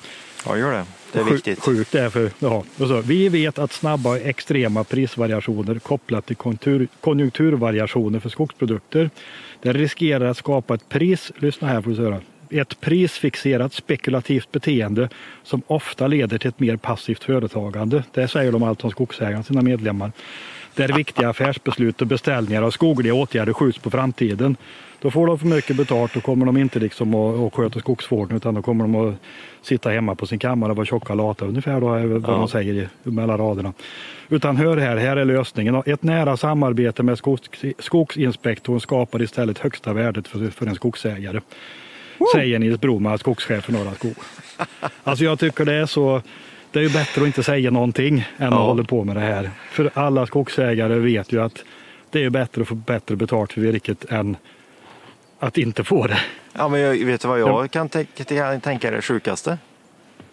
ja, 0.46 0.58
gör 0.58 0.72
det. 0.72 0.86
Det 1.14 1.20
är 1.20 1.24
viktigt. 1.24 1.60
Sjukt 1.60 1.92
det 1.92 2.02
är 2.02 2.10
för, 2.10 2.32
ja. 2.40 2.64
så, 2.78 3.02
vi 3.02 3.30
vet 3.30 3.60
att 3.60 3.74
snabba 3.74 4.10
och 4.10 4.18
extrema 4.18 4.84
prisvariationer 4.84 5.80
kopplat 5.80 6.26
till 6.26 6.36
konjunktur, 6.36 6.88
konjunkturvariationer 7.02 8.20
för 8.20 8.30
skogsprodukter 8.30 9.10
det 9.62 9.74
riskerar 9.74 10.26
att 10.26 10.38
skapa 10.38 10.74
ett 10.74 10.90
pris, 10.90 11.32
lyssna 11.36 11.68
här 11.68 11.82
får 11.82 11.92
du 11.92 12.02
höra, 12.02 12.22
ett 12.50 12.82
prisfixerat 12.82 13.74
spekulativt 13.74 14.52
beteende 14.52 15.10
som 15.44 15.62
ofta 15.68 16.08
leder 16.08 16.38
till 16.38 16.50
ett 16.50 16.60
mer 16.60 16.78
passivt 16.78 17.24
företagande. 17.24 18.04
Det 18.14 18.28
säger 18.28 18.52
de 18.52 18.64
allt 18.64 18.84
om 18.84 18.92
skogsägarna, 18.92 19.44
sina 19.44 19.62
medlemmar. 19.62 20.12
Där 20.76 20.94
viktiga 20.94 21.30
affärsbeslut 21.30 22.02
och 22.02 22.08
beställningar 22.08 22.62
av 22.62 22.72
skogliga 22.72 23.14
åtgärder 23.14 23.54
skjuts 23.54 23.78
på 23.78 23.90
framtiden. 23.90 24.58
Då 25.02 25.12
får 25.12 25.28
de 25.28 25.40
för 25.40 25.48
mycket 25.48 25.76
betalt 25.76 26.16
och 26.16 26.24
kommer 26.24 26.46
de 26.46 26.58
inte 26.58 26.80
liksom 26.80 27.16
att, 27.16 27.40
att 27.40 27.54
sköta 27.54 27.80
skogsvården 27.80 28.38
utan 28.38 28.54
då 28.54 28.62
kommer 28.62 28.84
de 28.84 28.96
att 28.96 29.16
sitta 29.62 29.90
hemma 29.90 30.16
på 30.16 30.26
sin 30.26 30.40
kammare 30.40 30.72
och 30.72 30.78
vara 30.78 30.86
tjocka 30.86 31.14
och 31.14 31.18
lata 31.18 31.46
ungefär 31.46 31.82
då, 31.82 31.88
vad 31.88 32.34
ja. 32.34 32.38
de 32.38 32.48
säger 32.48 32.90
mellan 33.04 33.38
raderna. 33.38 33.74
Utan 34.30 34.58
hör 34.58 34.78
här, 34.78 34.98
här 34.98 35.18
är 35.18 35.26
lösningen. 35.26 35.84
Ett 35.86 36.04
nära 36.04 36.38
samarbete 36.38 37.04
med 37.04 37.18
skogs, 37.18 37.50
skogsinspektorn 37.80 38.80
skapar 38.80 39.22
istället 39.22 39.60
högsta 39.60 39.94
värdet 39.94 40.28
för, 40.28 40.50
för 40.50 40.68
en 40.68 40.76
skogsägare. 40.76 41.42
Woo! 42.18 42.28
Säger 42.34 42.60
Nils 42.60 42.82
Broman, 42.82 43.18
skogschef 43.18 43.64
för 43.64 43.74
Norra 43.74 43.92
Skog. 43.92 44.16
Alltså 45.04 45.24
jag 45.24 45.40
tycker 45.40 45.66
det 45.66 45.74
är 45.74 45.86
så 45.86 46.22
det 46.72 46.80
är 46.80 46.84
ju 46.84 46.90
bättre 46.90 47.22
att 47.22 47.28
inte 47.28 47.44
säga 47.44 47.72
någonting 47.72 48.18
än 48.20 48.26
ja. 48.38 48.48
att 48.48 48.54
hålla 48.54 48.84
på 48.84 49.04
med 49.04 49.16
det 49.16 49.22
här. 49.22 49.50
För 49.72 49.90
alla 49.94 50.26
skogsägare 50.26 51.00
vet 51.00 51.32
ju 51.32 51.42
att 51.42 51.64
det 52.10 52.24
är 52.24 52.30
bättre 52.30 52.62
att 52.62 52.68
få 52.68 52.76
bättre 52.76 53.16
betalt 53.16 53.54
för 53.54 53.62
virket 53.62 54.12
än 54.12 54.38
att 55.40 55.58
inte 55.58 55.84
få 55.84 56.08
det. 56.08 56.20
Ja, 56.54 56.68
men 56.68 56.80
jag, 56.80 57.06
vet 57.06 57.22
du 57.22 57.28
vad 57.28 57.40
jag 57.40 57.72
kan 57.72 57.90
tänka 57.90 58.88
är 58.88 58.92
det 58.92 59.02
sjukaste? 59.02 59.58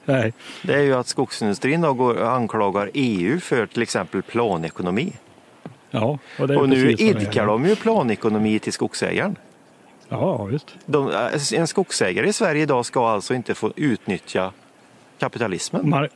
Nej. 0.05 0.33
Det 0.63 0.75
är 0.75 0.83
ju 0.83 0.95
att 0.95 1.07
skogsindustrin 1.07 1.81
då 1.81 1.93
går 1.93 2.15
och 2.15 2.33
anklagar 2.33 2.91
EU 2.95 3.41
för 3.41 3.67
till 3.67 3.83
exempel 3.83 4.23
planekonomi. 4.23 5.13
Ja, 5.91 6.19
och, 6.39 6.51
och 6.51 6.69
nu 6.69 6.93
idkar 6.93 7.47
de 7.47 7.67
ju 7.67 7.77
planekonomi 7.77 8.59
till 8.59 8.73
skogsägaren. 8.73 9.37
Ja, 10.09 10.49
just. 10.51 10.75
De, 10.87 11.29
en 11.55 11.67
skogsägare 11.67 12.29
i 12.29 12.33
Sverige 12.33 12.63
idag 12.63 12.87
ska 12.87 13.09
alltså 13.09 13.35
inte 13.35 13.55
få 13.55 13.73
utnyttja 13.77 14.53
kapitalismen. 15.19 15.89
Mar 15.89 16.11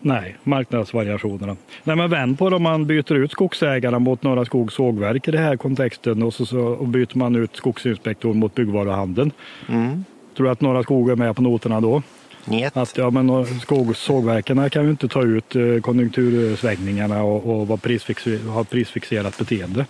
Nej, 0.00 0.36
marknadsvariationerna. 0.42 1.56
Nej, 1.84 1.96
men 1.96 2.10
vänd 2.10 2.38
på 2.38 2.50
det 2.50 2.56
om 2.56 2.62
man 2.62 2.86
byter 2.86 3.14
ut 3.14 3.32
skogsägarna 3.32 3.98
mot 3.98 4.22
Norra 4.22 4.44
Skogs 4.44 4.74
sågverk 4.74 5.28
i 5.28 5.30
den 5.30 5.42
här 5.42 5.56
kontexten 5.56 6.22
och 6.22 6.34
så, 6.34 6.46
så 6.46 6.60
och 6.60 6.88
byter 6.88 7.18
man 7.18 7.36
ut 7.36 7.56
skogsinspektorn 7.56 8.38
mot 8.38 8.54
byggvaruhandeln. 8.54 9.32
Mm. 9.68 10.04
Tror 10.36 10.46
du 10.46 10.50
att 10.50 10.60
Norra 10.60 10.82
Skog 10.82 11.10
är 11.10 11.16
med 11.16 11.36
på 11.36 11.42
noterna 11.42 11.80
då? 11.80 12.02
Njet. 12.44 12.76
Att, 12.76 12.98
ja, 12.98 13.10
men 13.10 13.46
skog, 13.60 13.96
sågverken 13.96 14.70
kan 14.70 14.84
ju 14.84 14.90
inte 14.90 15.08
ta 15.08 15.22
ut 15.22 15.56
eh, 15.56 15.80
konjunktursvängningarna 15.80 17.22
och, 17.22 17.60
och 17.60 17.68
vara 17.68 17.78
prisfixer, 17.78 18.48
ha 18.48 18.64
prisfixerat 18.64 19.38
beteende. 19.38 19.86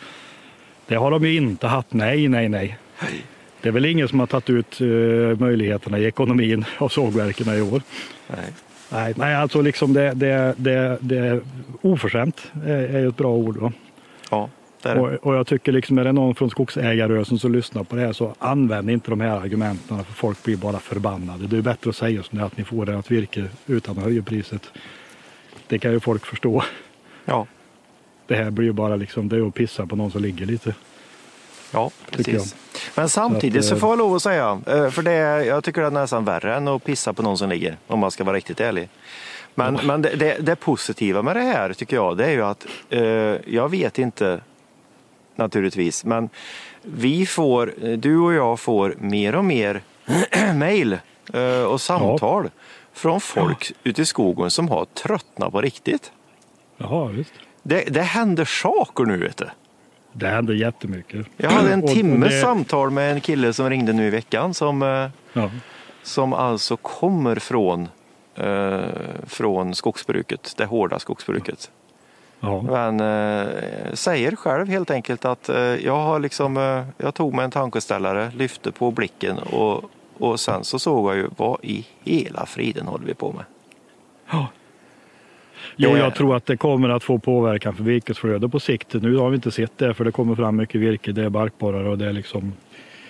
Det 0.87 0.95
har 0.95 1.11
de 1.11 1.25
ju 1.25 1.37
inte 1.37 1.67
haft. 1.67 1.93
Nej, 1.93 2.29
nej, 2.29 2.49
nej. 2.49 2.79
Det 3.61 3.69
är 3.69 3.73
väl 3.73 3.85
ingen 3.85 4.09
som 4.09 4.21
har 4.21 4.27
tagit 4.27 4.51
ut 4.51 4.81
uh, 4.81 5.39
möjligheterna 5.41 5.99
i 5.99 6.05
ekonomin 6.05 6.65
av 6.79 6.89
sågverken 6.89 7.59
i 7.59 7.61
år. 7.61 7.83
Nej. 8.29 8.53
Nej, 8.89 9.15
nej 9.17 9.35
alltså 9.35 9.61
liksom 9.61 9.93
det, 9.93 10.13
det, 10.15 10.55
det, 10.57 10.99
det 11.01 11.41
oförskämt 11.83 12.53
är 12.65 12.99
ju 12.99 13.09
ett 13.09 13.17
bra 13.17 13.31
ord. 13.31 13.59
Då. 13.61 13.73
Ja, 14.31 14.51
det 14.83 14.89
är 14.89 14.95
det. 14.95 15.01
Och, 15.01 15.27
och 15.27 15.35
jag 15.35 15.47
tycker 15.47 15.73
liksom 15.73 15.99
är 15.99 16.05
det 16.05 16.13
någon 16.13 16.35
från 16.35 16.51
skogsägarrörelsen 16.51 17.39
som 17.39 17.53
lyssnar 17.53 17.85
på 17.85 17.97
det 17.97 18.03
här 18.03 18.13
så 18.13 18.35
använd 18.39 18.91
inte 18.91 19.11
de 19.11 19.21
här 19.21 19.41
argumenten 19.41 20.05
för 20.05 20.13
folk 20.13 20.43
blir 20.43 20.57
bara 20.57 20.79
förbannade. 20.79 21.47
Det 21.47 21.57
är 21.57 21.63
bättre 21.63 21.91
att 21.91 21.97
säga 21.97 22.23
som 22.23 22.39
det 22.39 22.45
att 22.45 22.57
ni 22.57 22.65
får 22.65 22.91
att 22.91 23.11
virke 23.11 23.45
utan 23.67 23.99
att 23.99 24.05
höja 24.05 24.23
priset. 24.23 24.63
Det 25.67 25.79
kan 25.79 25.93
ju 25.93 26.01
folk 26.01 26.27
förstå. 26.27 26.63
Ja. 27.25 27.47
Det 28.27 28.37
här 28.37 28.51
blir 28.51 28.67
ju 28.67 28.73
bara 28.73 28.97
liksom, 28.97 29.29
det 29.29 29.37
är 29.37 29.49
att 29.49 29.55
pissa 29.55 29.87
på 29.87 29.97
någon 29.97 30.11
som 30.11 30.23
ligger 30.23 30.47
lite. 30.47 30.75
Ja, 31.73 31.91
precis. 32.11 32.57
Men 32.95 33.09
samtidigt 33.09 33.65
så, 33.65 33.75
att, 33.75 33.79
så 33.79 33.81
får 33.81 33.89
jag 33.89 33.99
lov 33.99 34.15
att 34.15 34.23
säga, 34.23 34.61
eh, 34.67 34.91
för 34.91 35.03
det, 35.03 35.45
jag 35.45 35.65
tycker 35.65 35.81
det 35.81 35.87
är 35.87 35.91
nästan 35.91 36.25
värre 36.25 36.57
än 36.57 36.69
att 36.69 36.85
pissa 36.85 37.13
på 37.13 37.23
någon 37.23 37.39
som 37.39 37.49
ligger, 37.49 37.77
om 37.87 37.99
man 37.99 38.11
ska 38.11 38.25
vara 38.25 38.37
riktigt 38.37 38.61
ärlig. 38.61 38.89
Men, 39.55 39.75
ja. 39.75 39.83
men 39.83 40.03
det, 40.03 40.17
det, 40.17 40.37
det, 40.41 40.57
positiva 40.57 41.23
med 41.23 41.37
det 41.37 41.43
här 41.43 41.73
tycker 41.73 41.97
jag, 41.97 42.17
det 42.17 42.25
är 42.25 42.31
ju 42.31 42.43
att 42.43 42.67
eh, 42.91 43.03
jag 43.55 43.71
vet 43.71 43.99
inte 43.99 44.41
naturligtvis, 45.37 46.05
men 46.05 46.29
vi 46.83 47.27
får, 47.27 47.97
du 47.97 48.19
och 48.19 48.33
jag 48.33 48.61
får 48.61 48.95
mer 48.99 49.35
och 49.35 49.45
mer 49.45 49.83
mejl 50.55 50.99
eh, 51.33 51.63
och 51.63 51.81
samtal 51.81 52.45
ja. 52.45 52.51
från 52.93 53.21
folk 53.21 53.71
ja. 53.71 53.91
ute 53.91 54.03
i 54.03 54.05
skogen 54.05 54.51
som 54.51 54.69
har 54.69 54.85
tröttnat 54.85 55.53
på 55.53 55.61
riktigt. 55.61 56.13
Jaha, 56.77 57.09
visst. 57.09 57.33
Det, 57.63 57.85
det 57.85 58.03
händer 58.03 58.45
saker 58.45 59.05
nu 59.05 59.17
vet 59.17 59.37
du. 59.37 59.47
Det 60.19 60.29
händer 60.29 60.55
jättemycket. 60.55 61.27
Jag 61.37 61.51
hade 61.51 61.73
en 61.73 61.87
timmes 61.87 62.31
det... 62.31 62.41
samtal 62.41 62.91
med 62.91 63.13
en 63.13 63.21
kille 63.21 63.53
som 63.53 63.71
ringde 63.71 63.93
nu 63.93 64.07
i 64.07 64.11
veckan 64.11 64.55
som, 64.55 64.83
eh, 64.83 65.11
ja. 65.33 65.51
som 66.03 66.33
alltså 66.33 66.77
kommer 66.77 67.37
från, 67.37 67.89
eh, 68.35 68.79
från 69.27 69.75
skogsbruket, 69.75 70.55
det 70.57 70.65
hårda 70.65 70.99
skogsbruket. 70.99 71.71
Ja. 72.41 72.63
Men 72.63 73.01
eh, 73.01 73.93
säger 73.93 74.37
själv 74.37 74.69
helt 74.69 74.91
enkelt 74.91 75.25
att 75.25 75.49
eh, 75.49 75.57
jag 75.59 75.97
har 75.97 76.19
liksom, 76.19 76.57
eh, 76.57 76.85
jag 76.99 77.15
tog 77.15 77.35
mig 77.35 77.45
en 77.45 77.51
tankeställare, 77.51 78.31
lyfte 78.35 78.73
på 78.73 78.91
blicken 78.91 79.39
och, 79.39 79.85
och 80.19 80.41
sen 80.41 80.65
så 80.65 80.79
såg 80.79 81.11
jag 81.11 81.17
ju 81.17 81.29
vad 81.37 81.59
i 81.63 81.87
hela 82.05 82.47
friden 82.47 82.87
håller 82.87 83.07
vi 83.07 83.15
på 83.15 83.33
med. 83.33 83.45
Ja. 84.31 84.47
Jo, 85.77 85.97
jag 85.97 86.15
tror 86.15 86.37
att 86.37 86.47
det 86.47 86.57
kommer 86.57 86.89
att 86.89 87.05
få 87.05 87.19
påverkan 87.19 87.75
för 87.77 87.85
virkesflödet 87.85 88.53
på 88.53 88.61
sikt. 88.61 88.95
Nu 88.95 89.17
har 89.17 89.31
vi 89.31 89.35
inte 89.35 89.51
sett 89.51 89.79
det 89.79 89.95
för 89.95 90.05
det 90.05 90.13
kommer 90.13 90.35
fram 90.35 90.57
mycket 90.57 90.81
virke. 90.81 91.13
Det 91.13 91.25
är 91.25 91.29
barkborrar 91.29 91.85
och 91.85 91.99
det 91.99 92.07
är 92.07 92.13
liksom 92.13 92.53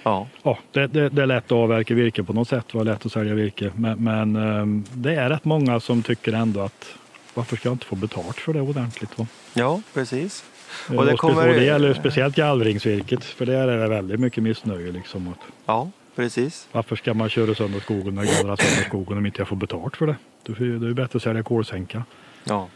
Ja. 0.07 0.27
Ja, 0.43 0.59
det, 0.73 0.87
det, 0.87 1.09
det, 1.09 1.23
är 1.23 1.27
lätt 1.27 1.45
att 1.45 1.53
avverka 1.53 1.95
virke 1.95 2.23
på 2.23 2.33
något 2.33 2.49
sätt. 2.49 2.65
Det 2.73 2.79
var 2.79 2.85
lätt 2.85 3.07
att 3.07 3.13
sälja 3.13 3.35
virke. 3.35 3.71
Men, 3.77 4.05
men 4.05 4.37
ehm, 4.37 4.85
det 4.93 5.15
är 5.15 5.31
rätt 5.31 5.45
många 5.45 5.81
som 5.81 6.03
tycker 6.03 6.33
ändå 6.33 6.61
att 6.61 6.95
varför 7.35 7.57
ska 7.57 7.69
jag 7.69 7.75
inte 7.75 7.87
få 7.87 7.97
betalt 7.97 8.37
för 8.37 8.53
det 8.53 8.61
ordentligt? 8.61 9.19
Va? 9.19 9.27
Ja, 9.55 9.81
precis. 9.95 10.45
Och 10.89 11.07
det, 11.07 11.13
och 11.13 11.19
kommer... 11.19 11.49
det 11.49 11.65
gäller 11.65 11.95
speciellt 11.95 12.37
gallringsvirket 12.37 13.25
för 13.25 13.47
där 13.47 13.69
är 13.69 13.79
det 13.79 13.89
väldigt 13.89 14.21
mycket 14.21 14.43
missnöje. 14.43 14.93
Liksom. 14.93 15.35
Ja, 15.67 15.91
precis. 16.17 16.69
Varför 16.73 16.97
ska 16.97 17.15
man 17.15 17.29
köra 17.29 17.55
sönder 17.55 17.81
skogen 17.81 18.19
och 18.19 18.25
gallra 18.25 18.57
sönder 18.57 18.85
skogen 18.89 19.19
om 19.19 19.27
inte 19.27 19.41
jag 19.41 19.49
får 19.49 19.57
betalt 19.57 19.97
för 19.97 20.07
det? 20.07 20.17
Det 20.43 20.61
är 20.61 20.65
ju 20.65 20.95
bättre 20.95 21.17
att 21.17 21.23
sälja 21.23 21.43
kolsänka. 21.43 22.05
Ja. 22.49 22.69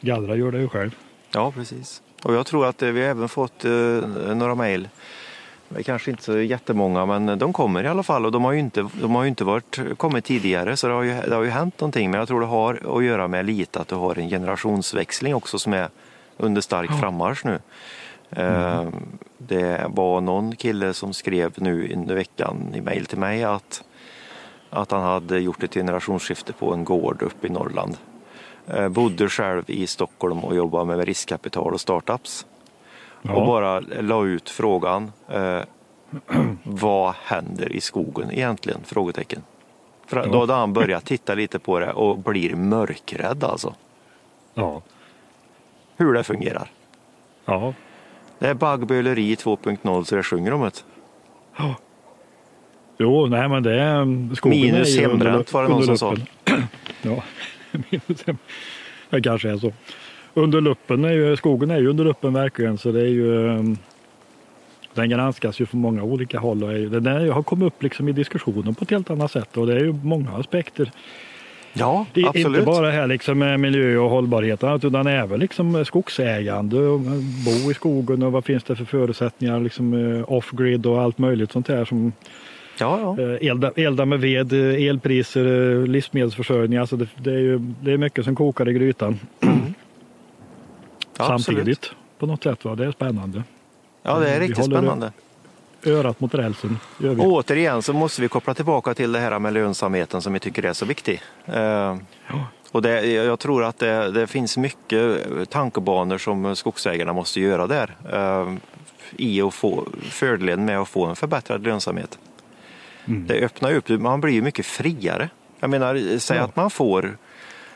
Gallra 0.00 0.36
gör 0.36 0.52
det 0.52 0.58
ju 0.58 0.68
själv. 0.68 0.96
Ja, 1.32 1.52
precis. 1.52 2.02
Och 2.22 2.34
jag 2.34 2.46
tror 2.46 2.66
att 2.66 2.82
eh, 2.82 2.88
vi 2.88 3.02
har 3.02 3.08
även 3.08 3.28
fått 3.28 3.64
eh, 3.64 3.70
några 4.34 4.54
mejl. 4.54 4.88
Kanske 5.84 6.10
inte 6.10 6.22
så 6.22 6.38
jättemånga, 6.38 7.06
men 7.06 7.38
de 7.38 7.52
kommer 7.52 7.84
i 7.84 7.88
alla 7.88 8.02
fall 8.02 8.26
och 8.26 8.32
de 8.32 8.44
har 8.44 8.52
ju 8.52 8.58
inte, 8.58 8.88
de 9.00 9.14
har 9.14 9.24
inte 9.24 9.44
varit, 9.44 9.78
kommit 9.96 10.24
tidigare 10.24 10.76
så 10.76 10.86
det 10.86 10.92
har, 10.92 11.02
ju, 11.02 11.20
det 11.20 11.34
har 11.34 11.42
ju 11.42 11.50
hänt 11.50 11.80
någonting. 11.80 12.10
Men 12.10 12.18
jag 12.18 12.28
tror 12.28 12.40
det 12.40 12.46
har 12.46 12.98
att 12.98 13.04
göra 13.04 13.28
med 13.28 13.46
lite 13.46 13.80
att 13.80 13.88
du 13.88 13.94
har 13.94 14.18
en 14.18 14.28
generationsväxling 14.28 15.34
också 15.34 15.58
som 15.58 15.72
är 15.72 15.88
under 16.36 16.60
stark 16.60 16.90
frammarsch 17.00 17.44
nu. 17.44 17.58
Mm. 18.30 18.92
Det 19.38 19.86
var 19.88 20.20
någon 20.20 20.56
kille 20.56 20.94
som 20.94 21.12
skrev 21.12 21.52
nu 21.56 21.92
under 21.94 22.14
veckan 22.14 22.74
i 22.74 22.80
mejl 22.80 23.06
till 23.06 23.18
mig 23.18 23.44
att, 23.44 23.84
att 24.70 24.90
han 24.90 25.02
hade 25.02 25.38
gjort 25.38 25.62
ett 25.62 25.74
generationsskifte 25.74 26.52
på 26.52 26.72
en 26.72 26.84
gård 26.84 27.22
uppe 27.22 27.46
i 27.46 27.50
Norrland. 27.50 27.96
Eh, 28.74 28.88
bodde 28.88 29.28
själv 29.28 29.62
i 29.66 29.86
Stockholm 29.86 30.38
och 30.38 30.56
jobbade 30.56 30.84
med 30.84 31.04
riskkapital 31.04 31.74
och 31.74 31.80
startups. 31.80 32.46
Ja. 33.22 33.34
Och 33.34 33.46
bara 33.46 33.80
la 33.80 34.26
ut 34.26 34.50
frågan. 34.50 35.12
Eh, 35.28 35.60
vad 36.62 37.14
händer 37.24 37.72
i 37.72 37.80
skogen 37.80 38.30
egentligen? 38.30 38.80
Frågetecken. 38.84 39.42
För. 40.06 40.26
Då 40.26 40.40
hade 40.40 40.52
han 40.52 40.72
börjat 40.72 41.04
titta 41.04 41.34
lite 41.34 41.58
på 41.58 41.78
det 41.78 41.92
och 41.92 42.18
blir 42.18 42.54
mörkrädd 42.54 43.44
alltså. 43.44 43.74
Ja. 44.54 44.82
Hur 45.96 46.12
det 46.12 46.24
fungerar. 46.24 46.70
Ja. 47.44 47.74
Det 48.38 48.48
är 48.48 48.54
baggböleri 48.54 49.34
2.0 49.34 50.04
så 50.04 50.16
det 50.16 50.22
sjunger 50.22 50.52
om 50.52 50.60
det. 50.60 50.84
Ja. 51.56 51.74
Jo, 52.98 53.26
nej 53.26 53.48
men 53.48 53.62
det 53.62 53.80
är 53.80 54.34
skogen 54.34 54.60
Minus 54.60 54.98
hembränt 54.98 55.52
var 55.52 55.62
det 55.62 55.68
någon 55.68 55.86
som 55.86 55.98
sa. 55.98 56.14
ja. 57.02 57.22
det 59.10 59.20
kanske 59.22 59.50
är 59.50 59.56
så. 59.56 59.72
Under 60.34 60.60
luppen 60.60 61.04
är 61.04 61.12
ju, 61.12 61.36
skogen 61.36 61.70
är 61.70 61.78
ju 61.78 61.88
under 61.88 62.04
luppen 62.04 62.32
verkligen 62.32 62.78
så 62.78 62.92
det 62.92 63.00
är 63.00 63.06
ju 63.06 63.50
ehm, 63.50 63.76
den 64.94 65.10
granskas 65.10 65.60
ju 65.60 65.66
från 65.66 65.80
många 65.80 66.02
olika 66.02 66.38
håll 66.38 66.64
och 66.64 66.72
är, 66.72 67.00
den 67.00 67.30
har 67.30 67.42
kommit 67.42 67.66
upp 67.66 67.82
liksom 67.82 68.08
i 68.08 68.12
diskussionen 68.12 68.74
på 68.74 68.84
ett 68.84 68.90
helt 68.90 69.10
annat 69.10 69.30
sätt 69.30 69.56
och 69.56 69.66
det 69.66 69.74
är 69.74 69.80
ju 69.80 69.92
många 69.92 70.30
aspekter. 70.30 70.90
Ja, 71.72 72.06
absolut. 72.14 72.46
Inte 72.46 72.62
bara 72.62 72.90
här 72.90 73.06
liksom 73.06 73.38
med 73.38 73.60
miljö 73.60 73.98
och 73.98 74.10
hållbarhet 74.10 74.64
utan 74.84 75.06
även 75.06 75.40
liksom 75.40 75.84
skogsägande 75.84 76.78
och 76.78 77.00
bo 77.44 77.70
i 77.70 77.74
skogen 77.74 78.22
och 78.22 78.32
vad 78.32 78.44
finns 78.44 78.64
det 78.64 78.76
för 78.76 78.84
förutsättningar 78.84 79.60
liksom 79.60 80.16
eh, 80.16 80.32
off-grid 80.32 80.86
och 80.86 81.00
allt 81.00 81.18
möjligt 81.18 81.52
sånt 81.52 81.68
här 81.68 81.84
som 81.84 82.12
Ja, 82.80 83.14
ja. 83.18 83.24
Elda, 83.24 83.72
elda 83.76 84.04
med 84.04 84.20
ved, 84.20 84.52
elpriser, 84.52 85.86
livsmedelsförsörjning. 85.86 86.78
Alltså 86.78 86.96
det, 86.96 87.08
det, 87.16 87.30
är 87.30 87.38
ju, 87.38 87.58
det 87.58 87.92
är 87.92 87.96
mycket 87.96 88.24
som 88.24 88.36
kokar 88.36 88.68
i 88.68 88.72
grytan. 88.72 89.18
Mm. 89.40 89.74
Ja, 91.18 91.26
Samtidigt 91.26 91.90
på 92.18 92.26
något 92.26 92.42
sätt. 92.42 92.64
Va? 92.64 92.74
Det 92.74 92.84
är 92.84 92.92
spännande. 92.92 93.42
Ja, 94.02 94.18
det 94.18 94.30
är 94.30 94.40
riktigt 94.40 94.64
spännande. 94.64 95.12
Örat 95.86 96.20
mot 96.20 96.34
rälsen. 96.34 96.78
Återigen 97.18 97.82
så 97.82 97.92
måste 97.92 98.22
vi 98.22 98.28
koppla 98.28 98.54
tillbaka 98.54 98.94
till 98.94 99.12
det 99.12 99.18
här 99.18 99.38
med 99.38 99.52
lönsamheten 99.52 100.22
som 100.22 100.32
vi 100.32 100.38
tycker 100.38 100.64
är 100.64 100.72
så 100.72 100.86
viktig. 100.86 101.22
Ja. 101.44 101.98
Och 102.72 102.82
det, 102.82 103.06
jag 103.06 103.38
tror 103.38 103.64
att 103.64 103.78
det, 103.78 104.10
det, 104.10 104.26
finns 104.26 104.56
mycket 104.56 105.20
tankebanor 105.50 106.18
som 106.18 106.56
skogsägarna 106.56 107.12
måste 107.12 107.40
göra 107.40 107.66
där 107.66 107.96
eh, 108.12 108.54
i 109.16 109.42
att 109.42 109.54
få 109.54 109.86
fördelen 110.02 110.64
med 110.64 110.78
att 110.78 110.88
få 110.88 111.06
en 111.06 111.16
förbättrad 111.16 111.64
lönsamhet. 111.64 112.18
Mm. 113.06 113.26
Det 113.26 113.44
öppnar 113.44 113.74
upp, 113.74 113.88
man 113.88 114.20
blir 114.20 114.42
mycket 114.42 114.66
friare. 114.66 115.28
Jag 115.60 115.70
menar, 115.70 116.18
säg 116.18 116.36
ja. 116.36 116.44
att 116.44 116.56
man 116.56 116.70
får, 116.70 117.16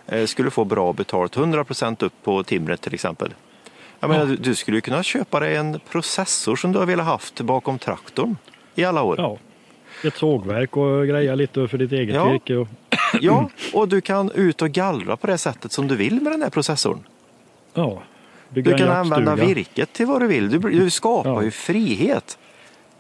eh, 0.07 0.27
skulle 0.27 0.51
få 0.51 0.65
bra 0.65 0.93
betalt, 0.93 1.37
100 1.37 1.65
procent 1.65 2.03
upp 2.03 2.13
på 2.23 2.43
timret 2.43 2.81
till 2.81 2.95
exempel. 2.95 3.35
Jag 4.01 4.11
menar, 4.11 4.27
ja. 4.27 4.37
du 4.41 4.55
skulle 4.55 4.81
kunna 4.81 5.03
köpa 5.03 5.41
dig 5.41 5.57
en 5.57 5.81
processor 5.91 6.57
som 6.57 6.73
du 6.73 6.79
har 6.79 6.87
velat 6.87 7.07
haft 7.07 7.41
bakom 7.41 7.79
traktorn 7.79 8.37
i 8.75 8.85
alla 8.85 9.03
år. 9.03 9.17
Ja. 9.19 9.39
Ett 10.05 10.17
sågverk 10.17 10.77
och 10.77 11.07
greja 11.07 11.35
lite 11.35 11.69
för 11.69 11.79
ditt 11.79 11.93
eget 11.93 12.15
ja. 12.15 12.33
virke. 12.33 12.57
Och... 12.57 12.69
Ja, 13.21 13.51
och 13.73 13.89
du 13.89 14.01
kan 14.01 14.31
ut 14.31 14.63
och 14.63 14.71
gallra 14.71 15.17
på 15.17 15.27
det 15.27 15.39
sättet 15.39 15.73
som 15.73 15.89
du 15.89 15.97
vill 15.97 16.21
med 16.23 16.33
den 16.33 16.43
här 16.43 16.51
processorn. 16.51 17.07
Ja, 17.75 18.03
du 18.49 18.63
kan 18.63 18.89
använda 18.89 19.35
virket 19.35 19.93
till 19.93 20.07
vad 20.07 20.21
du 20.21 20.27
vill. 20.27 20.51
Du, 20.51 20.59
du 20.59 20.91
skapar 20.91 21.31
ja. 21.31 21.43
ju 21.43 21.51
frihet. 21.51 22.39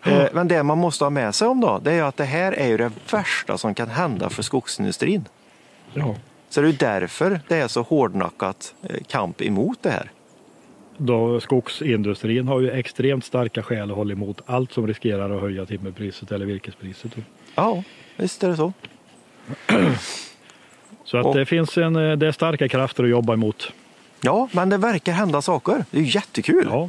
Eh, 0.04 0.26
men 0.32 0.48
det 0.48 0.62
man 0.62 0.78
måste 0.78 1.04
ha 1.04 1.10
med 1.10 1.34
sig 1.34 1.48
om 1.48 1.60
då, 1.60 1.80
det 1.84 1.92
är 1.92 2.02
att 2.02 2.16
det 2.16 2.24
här 2.24 2.52
är 2.52 2.66
ju 2.66 2.76
det 2.76 2.90
värsta 3.10 3.58
som 3.58 3.74
kan 3.74 3.88
hända 3.88 4.30
för 4.30 4.42
skogsindustrin. 4.42 5.28
Ja. 5.92 6.14
Så 6.48 6.60
det 6.60 6.68
är 6.68 6.72
därför 6.72 7.40
det 7.48 7.56
är 7.56 7.68
så 7.68 7.82
hårdnackat 7.82 8.74
eh, 8.82 8.96
kamp 9.08 9.42
emot 9.42 9.78
det 9.82 9.90
här. 9.90 10.10
Då 10.96 11.40
skogsindustrin 11.40 12.48
har 12.48 12.60
ju 12.60 12.70
extremt 12.70 13.24
starka 13.24 13.62
skäl 13.62 13.90
att 13.90 13.96
hålla 13.96 14.12
emot 14.12 14.40
allt 14.46 14.72
som 14.72 14.86
riskerar 14.86 15.36
att 15.36 15.40
höja 15.40 15.66
timmerpriset 15.66 16.32
eller 16.32 16.46
virkespriset. 16.46 17.12
Ja, 17.54 17.82
visst 18.16 18.44
är 18.44 18.48
det 18.48 18.56
så. 18.56 18.72
Så 21.04 21.18
att 21.18 21.26
och, 21.26 21.34
det 21.34 21.46
finns 21.46 21.78
en, 21.78 21.96
eh, 21.96 22.16
det 22.16 22.26
är 22.26 22.32
starka 22.32 22.68
krafter 22.68 23.04
att 23.04 23.10
jobba 23.10 23.32
emot. 23.32 23.72
Ja, 24.20 24.48
men 24.52 24.68
det 24.68 24.76
verkar 24.76 25.12
hända 25.12 25.42
saker. 25.42 25.84
Det 25.90 25.98
är 25.98 26.16
jättekul. 26.16 26.66
Ja, 26.70 26.88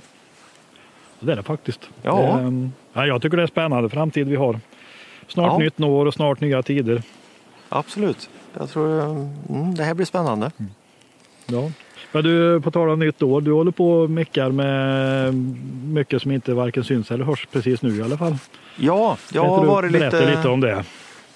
det 1.19 1.31
är 1.31 1.35
det 1.35 1.43
faktiskt. 1.43 1.89
Ja. 2.01 2.15
Det, 2.15 2.27
ehm, 2.27 2.71
ja, 2.93 3.05
jag 3.05 3.21
tycker 3.21 3.37
det 3.37 3.43
är 3.43 3.47
spännande 3.47 3.89
framtid 3.89 4.27
vi 4.27 4.35
har. 4.35 4.59
Snart 5.27 5.51
ja. 5.51 5.57
nytt 5.57 5.79
år 5.79 6.05
och 6.05 6.13
snart 6.13 6.41
nya 6.41 6.63
tider. 6.63 7.01
Absolut. 7.69 8.29
Jag 8.57 8.69
tror 8.69 9.01
mm, 9.49 9.75
det 9.75 9.83
här 9.83 9.93
blir 9.93 10.05
spännande. 10.05 10.51
Mm. 10.59 10.71
Ja. 11.45 11.71
Men 12.11 12.23
du, 12.23 12.61
på 12.61 12.71
tal 12.71 12.89
om 12.89 12.99
nytt 12.99 13.21
år, 13.21 13.41
du 13.41 13.51
håller 13.51 13.71
på 13.71 13.91
och 13.91 14.09
meckar 14.09 14.51
med 14.51 15.33
mycket 15.85 16.21
som 16.21 16.31
inte 16.31 16.53
varken 16.53 16.83
syns 16.83 17.11
eller 17.11 17.25
hörs 17.25 17.47
precis 17.51 17.81
nu 17.81 17.97
i 17.97 18.01
alla 18.01 18.17
fall. 18.17 18.37
Ja, 18.75 19.17
jag 19.33 19.45
har 19.45 19.65
varit 19.65 19.91
lite... 19.91 20.35
lite 20.35 20.47
om 20.47 20.59
det. 20.59 20.85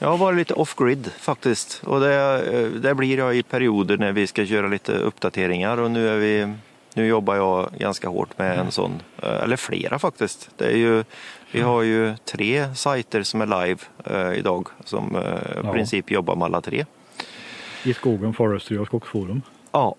Jag 0.02 0.08
har 0.08 0.18
varit 0.18 0.38
lite 0.38 0.54
off-grid 0.54 1.12
faktiskt. 1.20 1.82
Och 1.86 2.00
det, 2.00 2.16
eh, 2.54 2.82
det 2.82 2.96
blir 2.96 3.18
jag 3.18 3.36
i 3.36 3.44
perioder 3.44 3.98
när 3.98 4.12
vi 4.12 4.28
ska 4.28 4.44
göra 4.44 4.68
lite 4.68 4.92
uppdateringar 4.92 5.78
och 5.78 5.92
nu, 5.92 6.10
är 6.10 6.18
vi, 6.18 6.54
nu 7.00 7.08
jobbar 7.08 7.36
jag 7.36 7.70
ganska 7.78 8.10
hårt 8.10 8.38
med 8.38 8.60
en 8.60 8.72
sån, 8.72 9.02
eh, 9.24 9.44
eller 9.44 9.58
flera 9.58 10.00
faktiskt. 10.00 10.50
Det 10.58 10.66
är 10.66 10.78
ju, 10.78 11.04
vi 11.52 11.62
har 11.62 11.82
ju 11.82 12.16
tre 12.26 12.76
sajter 12.76 13.24
som 13.24 13.42
är 13.42 13.46
live 13.46 13.82
eh, 14.06 14.40
idag 14.40 14.68
som 14.86 15.16
eh, 15.16 15.22
ja. 15.64 15.70
i 15.70 15.74
princip 15.74 16.12
jobbar 16.12 16.36
med 16.36 16.46
alla 16.46 16.62
tre. 16.62 16.86
I 17.84 17.94
skogen, 17.94 18.34
Forestry 18.34 18.78
och 18.78 18.88
Skogsforum? 18.88 19.42
Ja. 19.72 19.96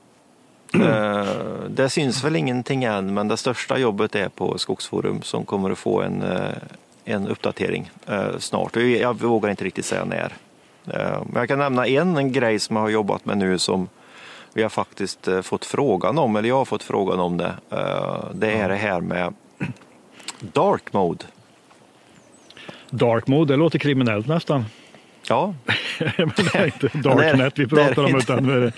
Eh, 0.74 1.26
det 1.68 1.88
syns 1.88 2.24
väl 2.24 2.36
ingenting 2.36 2.84
än 2.84 3.14
men 3.14 3.28
det 3.28 3.36
största 3.36 3.78
jobbet 3.78 4.14
är 4.14 4.28
på 4.28 4.58
Skogsforum 4.58 5.22
som 5.22 5.44
kommer 5.44 5.70
att 5.70 5.78
få 5.78 6.02
en 6.02 6.22
eh, 6.22 6.38
en 7.04 7.28
uppdatering 7.28 7.90
eh, 8.06 8.38
snart. 8.38 8.76
Jag 8.76 9.20
vågar 9.20 9.50
inte 9.50 9.64
riktigt 9.64 9.84
säga 9.84 10.04
när. 10.04 10.32
Men 11.24 11.34
jag 11.34 11.48
kan 11.48 11.58
nämna 11.58 11.86
en, 11.86 12.16
en 12.16 12.32
grej 12.32 12.58
som 12.58 12.76
jag 12.76 12.82
har 12.82 12.88
jobbat 12.88 13.24
med 13.24 13.38
nu 13.38 13.58
som 13.58 13.88
vi 14.52 14.62
har 14.62 14.70
faktiskt 14.70 15.28
eh, 15.28 15.42
fått 15.42 15.64
frågan 15.64 16.18
om, 16.18 16.36
eller 16.36 16.48
jag 16.48 16.56
har 16.56 16.64
fått 16.64 16.82
frågan 16.82 17.20
om 17.20 17.36
det. 17.36 17.54
Eh, 17.70 18.24
det 18.34 18.52
är 18.52 18.68
det 18.68 18.76
här 18.76 19.00
med 19.00 19.34
dark 20.40 20.92
mode. 20.92 21.24
Dark 22.90 23.26
mode, 23.26 23.52
det 23.52 23.56
låter 23.56 23.78
kriminellt 23.78 24.26
nästan. 24.26 24.64
Ja. 25.28 25.54
Men 26.16 26.32
det 26.36 26.54
är 26.54 26.64
inte 26.64 26.88
Darknet 26.98 27.58
vi 27.58 27.66
pratar 27.66 28.04
om 28.04 28.16
utan 28.16 28.44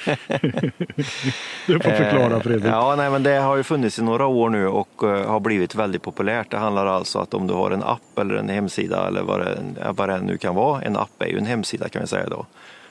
du 1.67 1.81
får 1.81 1.91
förklara 1.91 2.41
Fredrik. 2.41 2.73
Ja, 2.73 2.95
nej, 2.97 3.11
men 3.11 3.23
det 3.23 3.35
har 3.35 3.57
ju 3.57 3.63
funnits 3.63 3.99
i 3.99 4.03
några 4.03 4.27
år 4.27 4.51
nu 4.51 4.69
och 4.69 5.03
har 5.27 5.41
blivit 5.41 5.75
väldigt 5.75 6.03
populärt. 6.03 6.51
Det 6.51 6.57
handlar 6.57 6.87
alltså 6.87 7.19
att 7.19 7.35
om 7.35 7.47
du 7.47 7.55
har 7.55 7.71
en 7.71 7.83
app 7.83 8.19
eller 8.19 8.35
en 8.35 8.49
hemsida 8.49 9.07
eller 9.09 9.23
vad 9.23 9.41
det, 9.41 9.59
vad 9.97 10.09
det 10.09 10.21
nu 10.21 10.37
kan 10.39 10.55
vara. 10.55 10.83
En 10.83 10.97
app 10.97 11.23
är 11.23 11.27
ju 11.27 11.39
en 11.39 11.47
hemsida 11.47 11.89
kan 11.89 12.03
vi 12.03 12.09
säga 12.09 12.29
då. 12.29 12.47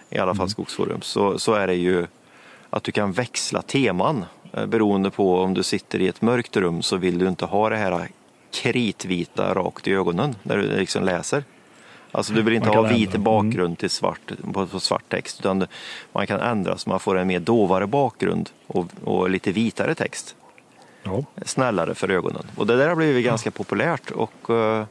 I 0.10 0.18
alla 0.18 0.34
fall 0.34 0.44
mm. 0.44 0.50
Skogsforum. 0.50 1.02
Så, 1.02 1.40
så 1.40 1.54
är 1.54 1.68
det 1.68 1.76
ju 1.76 2.08
att 2.72 2.84
du 2.84 2.92
kan 2.92 3.12
växla 3.12 3.62
teman. 3.62 4.26
Uh, 4.58 4.66
beroende 4.66 5.10
på 5.10 5.40
om 5.40 5.54
du 5.54 5.64
sitter 5.64 6.02
i 6.02 6.08
ett 6.08 6.22
mörkt 6.22 6.58
rum 6.58 6.82
så 6.82 6.98
vill 6.98 7.18
du 7.18 7.28
inte 7.28 7.46
ha 7.46 7.70
det 7.70 7.78
här 7.78 8.10
kritvita 8.52 9.54
rakt 9.54 9.88
i 9.88 9.94
ögonen 9.94 10.36
när 10.44 10.58
du 10.58 10.64
liksom 10.64 11.04
läser. 11.04 11.44
Alltså 12.12 12.34
du 12.34 12.42
vill 12.42 12.54
inte 12.54 12.70
ha 12.70 12.82
vit 12.82 13.16
ändra. 13.16 13.32
bakgrund 13.32 13.78
till 13.78 13.90
svart, 13.90 14.32
på, 14.54 14.68
på, 14.68 14.80
svart 14.80 15.10
text 15.10 15.40
utan 15.40 15.68
man 16.12 16.28
kan 16.28 16.40
ändra 16.40 16.78
så 16.78 16.90
man 16.90 17.00
får 17.00 17.18
en 17.18 17.28
mer 17.28 17.40
dovare 17.40 17.88
bakgrund 17.88 18.50
och, 18.68 18.86
och 19.04 19.30
lite 19.30 19.52
vitare 19.52 19.96
text. 19.96 20.36
Ja. 21.04 21.24
Snällare 21.46 21.96
för 21.96 22.10
ögonen. 22.12 22.44
Och 22.56 22.68
det 22.68 22.78
där 22.78 22.88
har 22.88 22.96
blivit 22.96 23.26
ganska 23.26 23.48
ja. 23.48 23.52
populärt 23.52 24.12
och 24.12 24.50
uh, 24.50 24.84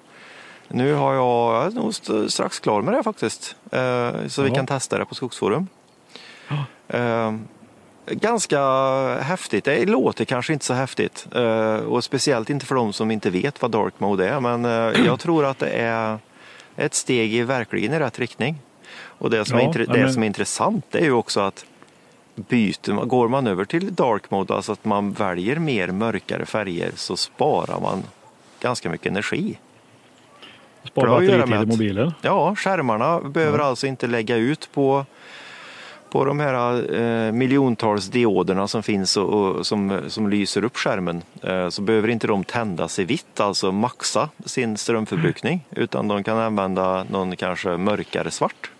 nu 0.69 0.95
har 0.95 1.15
jag, 1.15 1.55
jag 1.55 1.67
är 1.67 1.71
nog 1.71 1.95
strax 2.31 2.61
klar 2.61 2.83
med 2.83 2.95
det 2.95 3.03
faktiskt. 3.03 3.57
Uh, 3.65 4.29
så 4.29 4.41
ja. 4.41 4.45
vi 4.45 4.51
kan 4.51 4.67
testa 4.67 4.99
det 4.99 5.05
på 5.05 5.15
Skogsforum. 5.15 5.69
Uh, 6.95 7.35
ganska 8.11 8.61
häftigt. 9.15 9.65
Det 9.65 9.87
låter 9.87 10.25
kanske 10.25 10.53
inte 10.53 10.65
så 10.65 10.75
häftigt 10.75 11.27
och 11.87 12.05
speciellt 12.05 12.51
inte 12.51 12.67
för 12.67 12.75
de 12.75 12.93
som 12.93 13.11
inte 13.11 13.31
vet 13.31 13.63
vad 13.63 13.71
dark 13.71 13.95
mode 13.99 14.29
är 14.29 14.41
men 14.41 14.65
jag 15.05 15.21
tror 15.21 15.45
att 15.45 15.59
det 15.59 15.71
är 15.71 16.19
ett 16.77 16.95
steg 16.95 17.35
i 17.35 17.43
verkligen 17.43 17.93
i 17.93 17.99
rätt 17.99 18.19
riktning. 18.19 18.59
Och 18.95 19.31
det 19.31 19.45
som, 19.45 19.59
ja, 19.59 19.75
är, 19.75 19.87
det 19.87 20.13
som 20.13 20.23
är 20.23 20.27
intressant 20.27 20.95
är 20.95 21.05
ju 21.05 21.13
också 21.13 21.41
att 21.41 21.65
byter, 22.35 23.05
går 23.05 23.29
man 23.29 23.47
över 23.47 23.65
till 23.65 23.95
dark 23.95 24.31
mode, 24.31 24.55
alltså 24.55 24.73
att 24.73 24.85
man 24.85 25.13
väljer 25.13 25.57
mer 25.57 25.89
mörkare 25.89 26.47
färger 26.47 26.93
så 26.95 27.17
sparar 27.17 27.81
man 27.81 28.03
ganska 28.61 28.91
mycket 28.91 29.07
energi. 29.07 29.59
Spara 30.85 31.11
batteritid 31.11 31.55
i 31.55 31.67
mobilen? 31.67 32.13
Ja, 32.23 32.55
skärmarna 32.57 33.21
behöver 33.21 33.59
ja. 33.59 33.65
alltså 33.65 33.87
inte 33.87 34.07
lägga 34.07 34.37
ut 34.37 34.69
på 34.73 35.07
på 36.11 36.25
de 36.25 36.41
här 36.41 36.95
eh, 36.95 37.33
miljontals 37.33 38.09
dioderna 38.09 38.69
som 38.69 38.83
finns 38.83 39.17
och, 39.17 39.35
och, 39.35 39.67
som, 39.67 40.01
som 40.09 40.31
lyser 40.31 40.65
upp 40.65 40.77
skärmen 40.77 41.23
eh, 41.43 41.69
så 41.69 41.83
behöver 41.83 42.09
inte 42.09 42.27
de 42.27 42.45
tändas 42.45 42.99
i 42.99 43.05
vitt, 43.05 43.41
alltså 43.41 43.73
maxa 43.73 44.29
sin 44.45 44.77
strömförbrukning, 44.77 45.65
mm. 45.71 45.85
utan 45.85 46.09
de 46.09 46.25
kan 46.25 46.39
använda 46.39 47.05
någon 47.11 47.37
kanske 47.37 47.77
mörkare 47.77 48.31
svart. 48.31 48.71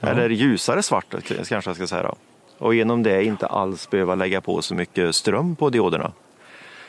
Ja. 0.00 0.08
Eller 0.08 0.30
ljusare 0.30 0.82
svart 0.82 1.14
kanske 1.48 1.68
jag 1.68 1.76
ska 1.76 1.86
säga. 1.86 2.02
Då. 2.02 2.14
Och 2.58 2.74
genom 2.74 3.02
det 3.02 3.24
inte 3.24 3.46
alls 3.46 3.90
behöva 3.90 4.14
lägga 4.14 4.40
på 4.40 4.62
så 4.62 4.74
mycket 4.74 5.14
ström 5.14 5.56
på 5.56 5.70
dioderna. 5.70 6.12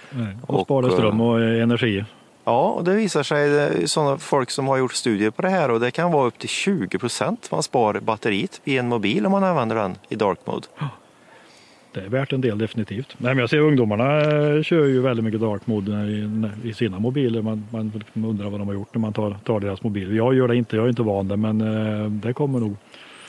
Nej, 0.09 0.37
och, 0.47 0.59
och 0.59 0.65
spara 0.65 0.91
ström 0.91 1.21
och 1.21 1.41
energi. 1.41 2.05
Ja, 2.43 2.69
och 2.69 2.83
det 2.83 2.95
visar 2.95 3.23
sig 3.23 3.87
sådana 3.87 4.17
folk 4.17 4.51
som 4.51 4.67
har 4.67 4.77
gjort 4.77 4.93
studier 4.93 5.31
på 5.31 5.41
det 5.41 5.49
här 5.49 5.71
och 5.71 5.79
det 5.79 5.91
kan 5.91 6.11
vara 6.11 6.27
upp 6.27 6.39
till 6.39 6.49
20 6.49 6.97
procent 6.97 7.51
man 7.51 7.63
spar 7.63 7.99
batteriet 7.99 8.61
i 8.63 8.77
en 8.77 8.87
mobil 8.87 9.25
om 9.25 9.31
man 9.31 9.43
använder 9.43 9.75
den 9.75 9.95
i 10.09 10.15
dark 10.15 10.39
mode. 10.45 10.67
Det 11.93 11.99
är 11.99 12.09
värt 12.09 12.33
en 12.33 12.41
del 12.41 12.57
definitivt. 12.57 13.15
Nej, 13.17 13.33
men 13.33 13.37
jag 13.37 13.49
ser 13.49 13.59
ungdomarna 13.59 14.21
eh, 14.21 14.63
kör 14.63 14.85
ju 14.85 15.01
väldigt 15.01 15.25
mycket 15.25 15.41
dark 15.41 15.67
mode 15.67 15.91
i, 15.91 16.69
i 16.69 16.73
sina 16.73 16.99
mobiler. 16.99 17.41
Man, 17.41 17.67
man 17.71 17.91
undrar 18.13 18.49
vad 18.49 18.59
de 18.59 18.67
har 18.67 18.73
gjort 18.73 18.93
när 18.93 18.99
man 18.99 19.13
tar, 19.13 19.37
tar 19.43 19.59
deras 19.59 19.83
mobil. 19.83 20.15
Jag 20.15 20.35
gör 20.35 20.47
det 20.47 20.55
inte, 20.55 20.75
jag 20.75 20.85
är 20.85 20.89
inte 20.89 21.03
van 21.03 21.27
det, 21.27 21.37
men 21.37 21.61
eh, 21.61 22.09
det 22.09 22.33
kommer 22.33 22.59
nog. 22.59 22.75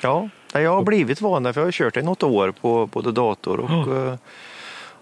Ja, 0.02 0.28
jag 0.52 0.74
har 0.74 0.82
blivit 0.82 1.20
van 1.20 1.42
det 1.42 1.52
för 1.52 1.60
jag 1.60 1.66
har 1.66 1.72
kört 1.72 1.94
det 1.94 2.00
i 2.00 2.02
något 2.02 2.22
år 2.22 2.52
på 2.60 2.86
både 2.86 3.12
dator 3.12 3.60
och 3.60 3.70
oh 3.70 4.14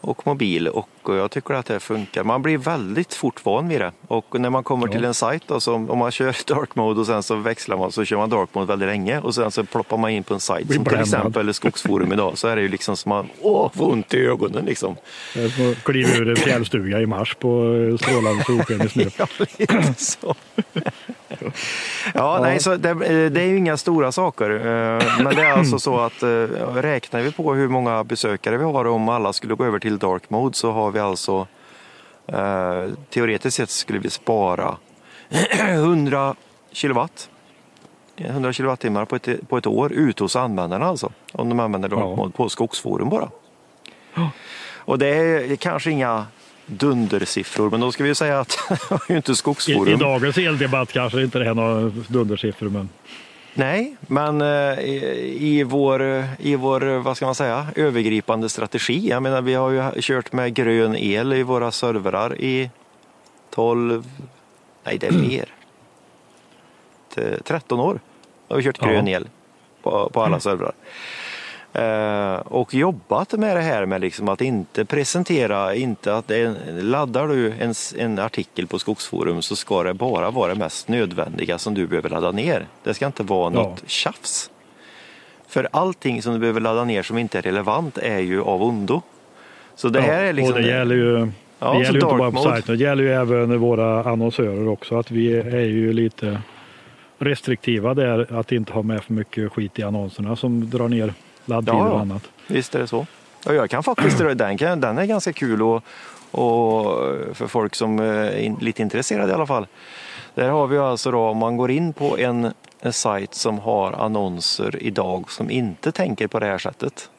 och 0.01 0.27
mobil 0.27 0.69
och 0.69 0.89
jag 1.17 1.31
tycker 1.31 1.55
att 1.55 1.67
det 1.67 1.81
funkar. 1.81 2.25
Man 2.25 2.43
blir 2.43 2.59
väldigt 2.59 3.15
fort 3.15 3.45
van 3.45 3.69
vid 3.69 3.81
det 3.81 3.93
och 4.07 4.41
när 4.41 4.51
man 4.51 4.65
kommer 4.65 4.87
ja. 4.87 4.93
till 4.93 5.05
en 5.05 5.15
sajt, 5.15 5.43
då, 5.47 5.59
om 5.67 5.99
man 5.99 6.11
kör 6.11 6.37
dark 6.55 6.75
mode 6.75 7.01
och 7.01 7.07
sen 7.07 7.23
så 7.23 7.35
växlar 7.35 7.77
man 7.77 7.93
så 7.93 8.05
kör 8.05 8.17
man 8.17 8.31
dark 8.31 8.55
mode 8.55 8.67
väldigt 8.67 8.89
länge 8.89 9.21
och 9.21 9.35
sen 9.35 9.51
så 9.51 9.65
ploppar 9.65 9.97
man 9.97 10.11
in 10.11 10.25
på 10.25 10.35
en 10.35 10.41
sajt 10.41 10.75
som 10.75 10.85
till 10.85 11.01
exempel 11.01 11.55
Skogsforum 11.55 12.13
idag 12.13 12.39
så 12.39 12.49
är 12.49 12.57
det 12.57 12.63
ju 12.63 12.69
liksom 12.69 12.97
som 12.97 13.09
man 13.09 13.29
åh, 13.41 13.71
får 13.75 13.93
ont 13.93 14.15
i 14.15 14.27
ögonen 14.27 14.65
liksom. 14.65 14.97
Kliva 15.83 16.11
ur 16.11 16.31
en 16.31 16.37
fjällstuga 16.47 17.01
i 17.01 17.07
mars 17.07 17.35
på 17.35 17.49
strålande 18.01 18.45
solsken 18.45 18.83
i 18.83 18.89
snö. 18.89 19.05
ja, 19.17 19.27
lite 19.39 19.95
så. 19.97 20.35
ja, 22.15 22.39
nej, 22.43 22.61
så 22.61 22.77
det, 22.77 22.95
det, 23.29 23.41
är 23.41 23.47
ju 23.47 23.57
inga 23.57 23.77
stora 23.77 24.13
saker. 24.13 24.51
Eh, 24.51 25.23
men 25.23 25.37
det 25.37 25.43
är 25.43 25.53
alltså 25.53 25.79
så 25.79 26.01
att 26.01 26.23
eh, 26.23 26.29
räknar 26.75 27.21
vi 27.21 27.33
på 27.33 27.55
hur 27.55 27.69
många 27.69 28.05
besökare 28.05 28.57
vi 28.57 28.65
har 28.65 28.85
om 28.85 29.09
alla 29.09 29.33
skulle 29.33 29.55
gå 29.55 29.65
över 29.65 29.79
till 29.79 29.99
dark 29.99 30.31
mode 30.31 30.57
så 30.57 30.73
har 30.73 30.91
vi 30.91 31.00
alltså 31.01 31.47
eh, 32.27 32.85
teoretiskt 33.11 33.57
sett 33.57 33.71
skulle 33.71 33.99
vi 33.99 34.11
spara 34.11 34.77
100 35.51 36.35
kilowatt 36.73 37.31
100 38.17 38.53
kilowattimmar 38.53 39.05
på 39.05 39.17
ett, 39.17 39.49
på 39.49 39.59
ett 39.59 39.67
år 39.67 39.93
ute 39.93 40.25
hos 40.25 40.37
användarna 40.37 40.87
alltså. 40.87 41.13
Om 41.33 41.49
de 41.49 41.61
använder 41.61 41.89
dark 41.89 42.17
mode 42.17 42.33
på 42.33 42.49
Skogsforum 42.49 43.09
bara. 43.09 43.31
Ja. 44.15 44.31
Och 44.77 44.99
det 44.99 45.07
är 45.07 45.57
kanske 45.57 45.91
inga 45.91 46.27
dundersiffror, 46.67 47.71
men 47.71 47.81
då 47.81 47.93
ska 47.93 48.05
vi 48.05 48.15
säga 48.15 48.41
att 48.41 48.59
det 49.09 49.13
är 49.13 49.17
inte 49.17 49.35
Skogsforum. 49.35 49.89
I, 49.89 49.93
I, 49.93 49.97
dagens 49.97 50.39
eldebatt 50.39 50.93
kanske 50.93 51.23
inte 51.23 51.39
det 51.39 51.47
är 51.47 51.55
några 51.55 51.93
dundersiffror. 52.09 52.69
Men... 52.69 52.89
Nej, 53.55 53.97
men 54.01 54.41
eh, 54.41 54.79
i, 54.79 55.65
vår, 55.67 56.25
i 56.39 56.57
vår, 56.57 56.81
vad 56.81 57.17
ska 57.17 57.27
man 57.27 57.35
säga, 57.35 57.67
övergripande 57.77 58.49
strategi. 58.49 59.09
Jag 59.09 59.23
menar, 59.23 59.43
vi 59.43 59.55
har 59.55 59.71
ju 59.71 60.01
kört 60.01 60.33
med 60.33 60.55
grön 60.55 60.97
el 60.97 61.33
i 61.33 61.43
våra 61.43 61.71
servrar 61.71 62.41
i 62.41 62.71
12, 63.51 64.05
nej 64.85 64.99
det 64.99 65.07
är 65.07 65.13
mer, 65.29 65.55
13 67.45 67.81
år. 67.81 68.01
Har 68.49 68.57
vi 68.57 68.63
kört 68.63 68.79
grön 68.79 69.09
el 69.09 69.29
på, 69.83 70.11
på 70.13 70.23
alla 70.23 70.41
servrar. 70.41 70.73
Eh, 71.73 72.35
och 72.35 72.75
jobbat 72.75 73.33
med 73.33 73.57
det 73.57 73.63
här 73.63 73.87
med 73.87 74.01
liksom 74.01 74.29
att 74.29 74.41
inte 74.41 74.85
presentera, 74.85 75.75
inte 75.75 76.17
att 76.17 76.29
det, 76.29 76.55
laddar 76.83 77.29
du 77.29 77.53
en, 77.61 77.75
en 77.99 78.19
artikel 78.19 78.67
på 78.67 78.79
Skogsforum 78.79 79.43
så 79.43 79.57
ska 79.57 79.83
det 79.83 79.95
bara 79.95 80.31
vara 80.31 80.55
det 80.55 80.59
mest 80.59 80.89
nödvändiga 80.89 81.59
som 81.59 81.75
du 81.75 81.87
behöver 81.87 82.09
ladda 82.09 82.31
ner. 82.31 82.67
Det 82.83 82.95
ska 82.95 83.07
inte 83.07 83.23
vara 83.23 83.49
något 83.49 83.79
ja. 83.83 83.89
tjafs. 83.89 84.51
För 85.49 85.69
allting 85.71 86.23
som 86.23 86.33
du 86.33 86.39
behöver 86.39 86.61
ladda 86.61 86.85
ner 86.85 87.03
som 87.03 87.19
inte 87.19 87.39
är 87.39 87.43
relevant 87.43 87.99
är 87.99 88.19
ju 88.19 88.43
av 88.43 88.63
ondo. 88.63 89.03
Så 89.75 89.89
det 89.89 90.01
här 90.01 90.23
är 90.23 90.33
liksom... 90.33 90.55
Och 90.55 90.61
det 90.61 90.69
gäller 90.69 90.95
ju, 90.95 91.31
ja, 91.59 91.73
det 91.73 91.79
gäller 91.79 92.05
inte 92.05 92.17
bara 92.19 92.31
på 92.31 92.43
sajten, 92.43 92.79
det 92.79 92.85
gäller 92.85 93.03
ju 93.03 93.13
även 93.13 93.59
våra 93.59 94.05
annonsörer 94.05 94.69
också. 94.69 94.99
Att 94.99 95.11
vi 95.11 95.39
är 95.39 95.61
ju 95.61 95.93
lite 95.93 96.43
restriktiva 97.19 97.95
där, 97.95 98.39
att 98.39 98.53
inte 98.53 98.73
ha 98.73 98.83
med 98.83 99.03
för 99.03 99.13
mycket 99.13 99.53
skit 99.53 99.79
i 99.79 99.83
annonserna 99.83 100.37
som 100.37 100.71
drar 100.71 100.89
ner 100.89 101.15
laddtider 101.51 101.79
ja, 101.79 101.89
och 101.89 102.01
annat. 102.01 102.23
Visst 102.47 102.75
är 102.75 102.79
det 102.79 102.87
så. 102.87 103.07
Och 103.47 103.55
jag 103.55 103.71
kan 103.71 103.83
faktiskt, 103.83 104.19
den, 104.19 104.59
kan, 104.59 104.81
den 104.81 104.99
är 104.99 105.05
ganska 105.05 105.33
kul 105.33 105.63
och, 105.63 105.83
och 106.31 106.97
för 107.37 107.47
folk 107.47 107.75
som 107.75 107.99
är 107.99 108.61
lite 108.61 108.83
intresserade 108.83 109.33
i 109.33 109.35
alla 109.35 109.47
fall. 109.47 109.67
Där 110.35 110.49
har 110.49 110.67
vi 110.67 110.79
alltså 110.79 111.11
då, 111.11 111.21
om 111.21 111.37
man 111.37 111.57
går 111.57 111.71
in 111.71 111.93
på 111.93 112.19
en, 112.19 112.53
en 112.81 112.93
sajt 112.93 113.35
som 113.35 113.59
har 113.59 113.93
annonser 113.93 114.83
idag 114.83 115.31
som 115.31 115.51
inte 115.51 115.93
tänker 115.93 116.27
på 116.27 116.39
det 116.39 116.47
här 116.47 116.59
sättet. 116.59 117.11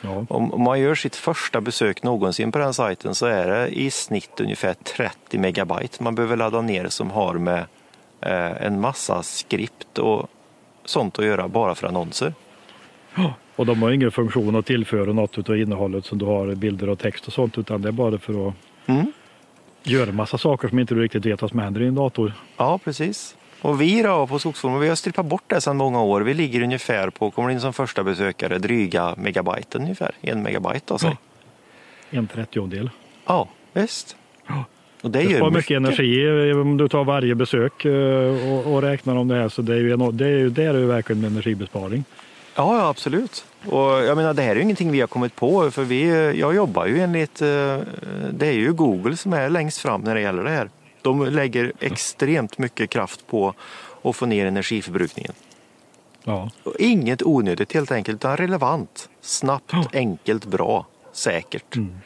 Ja. 0.00 0.24
Om, 0.28 0.62
man 0.62 0.80
gör 0.80 0.94
sitt 0.94 1.16
första 1.16 1.60
besök 1.60 2.02
någonsin 2.02 2.52
på 2.52 2.58
den 2.58 2.74
sajten 2.74 3.14
så 3.14 3.26
är 3.26 3.46
det 3.46 3.68
i 3.68 3.90
snitt 3.90 4.40
ungefär 4.40 4.74
30 4.74 5.38
megabyte 5.38 6.02
man 6.02 6.14
behöver 6.14 6.36
ladda 6.36 6.60
ner 6.60 6.88
som 6.88 7.10
har 7.10 7.34
med 7.34 7.64
eh, 8.20 8.66
en 8.66 8.80
massa 8.80 9.22
skript 9.22 9.98
och 9.98 10.28
sånt 10.84 11.18
att 11.18 11.24
göra 11.24 11.48
bara 11.48 11.74
för 11.74 11.86
annonser. 11.86 12.34
Och 13.56 13.66
de 13.66 13.82
har 13.82 13.90
ingen 13.90 14.10
funktion 14.10 14.56
att 14.56 14.66
tillföra 14.66 15.12
något 15.12 15.50
av 15.50 15.56
innehållet 15.56 16.04
som 16.04 16.18
du 16.18 16.24
har 16.24 16.54
bilder 16.54 16.88
och 16.88 16.98
text 16.98 17.26
och 17.26 17.32
sånt 17.32 17.58
utan 17.58 17.82
det 17.82 17.88
är 17.88 17.92
bara 17.92 18.18
för 18.18 18.48
att 18.48 18.54
mm. 18.86 19.12
göra 19.82 20.10
en 20.10 20.16
massa 20.16 20.38
saker 20.38 20.68
som 20.68 20.78
inte 20.78 20.94
du 20.94 21.02
riktigt 21.02 21.26
vet 21.26 21.42
vad 21.42 21.50
som 21.50 21.58
händer 21.58 21.82
i 21.82 21.86
en 21.86 21.94
dator. 21.94 22.32
Ja 22.56 22.78
precis. 22.84 23.36
Och 23.60 23.80
vi 23.80 24.02
då 24.02 24.26
på 24.26 24.38
Skogsforum, 24.38 24.80
vi 24.80 24.88
har 24.88 24.96
strippat 24.96 25.26
bort 25.26 25.42
det 25.46 25.60
sedan 25.60 25.76
många 25.76 26.02
år. 26.02 26.20
Vi 26.20 26.34
ligger 26.34 26.62
ungefär 26.62 27.10
på, 27.10 27.30
kommer 27.30 27.50
in 27.50 27.60
som 27.60 27.72
första 27.72 28.04
besökare, 28.04 28.58
dryga 28.58 29.14
megabyte 29.16 29.78
ungefär. 29.78 30.10
En 30.20 30.42
megabyte 30.42 30.94
alltså. 30.94 31.06
Ja. 32.10 32.18
En 32.18 32.26
trettiondel. 32.26 32.90
Ja, 33.26 33.48
visst. 33.72 34.16
Ja. 34.46 34.64
Och 35.02 35.10
det, 35.10 35.18
det 35.18 35.24
gör 35.24 35.50
mycket, 35.50 35.52
mycket 35.52 35.76
energi 35.76 36.52
om 36.52 36.76
du 36.76 36.88
tar 36.88 37.04
varje 37.04 37.34
besök 37.34 37.84
eh, 37.84 38.52
och, 38.52 38.74
och 38.74 38.82
räknar 38.82 39.16
om 39.16 39.28
det 39.28 39.34
här 39.34 39.48
så 39.48 39.62
det 39.62 39.74
är 39.74 39.78
ju, 39.78 39.96
det 40.12 40.24
är 40.24 40.28
ju, 40.28 40.50
det 40.50 40.64
är 40.64 40.74
ju 40.74 40.86
verkligen 40.86 41.24
en 41.24 41.32
energibesparing. 41.32 42.04
Ja, 42.54 42.78
ja, 42.78 42.88
absolut. 42.88 43.44
Och 43.66 43.90
jag 43.90 44.16
menar, 44.16 44.34
det 44.34 44.42
här 44.42 44.50
är 44.50 44.56
ju 44.56 44.62
ingenting 44.62 44.90
vi 44.90 45.00
har 45.00 45.06
kommit 45.06 45.36
på 45.36 45.70
för 45.70 45.84
vi, 45.84 46.30
jag 46.40 46.54
jobbar 46.54 46.86
ju 46.86 47.00
enligt, 47.00 47.42
eh, 47.42 47.78
det 48.32 48.46
är 48.46 48.52
ju 48.52 48.72
Google 48.72 49.16
som 49.16 49.32
är 49.32 49.48
längst 49.48 49.78
fram 49.78 50.00
när 50.00 50.14
det 50.14 50.20
gäller 50.20 50.44
det 50.44 50.50
här. 50.50 50.70
De 51.02 51.24
lägger 51.24 51.72
extremt 51.80 52.58
mycket 52.58 52.90
kraft 52.90 53.26
på 53.26 53.54
att 54.02 54.16
få 54.16 54.26
ner 54.26 54.46
energiförbrukningen. 54.46 55.32
Ja. 56.24 56.50
Inget 56.78 57.22
onödigt 57.22 57.72
helt 57.72 57.92
enkelt, 57.92 58.16
utan 58.16 58.36
relevant, 58.36 59.08
snabbt, 59.20 59.72
ja. 59.72 59.84
enkelt, 59.92 60.44
bra, 60.44 60.86
säkert. 61.12 61.76
Mm. 61.76 61.98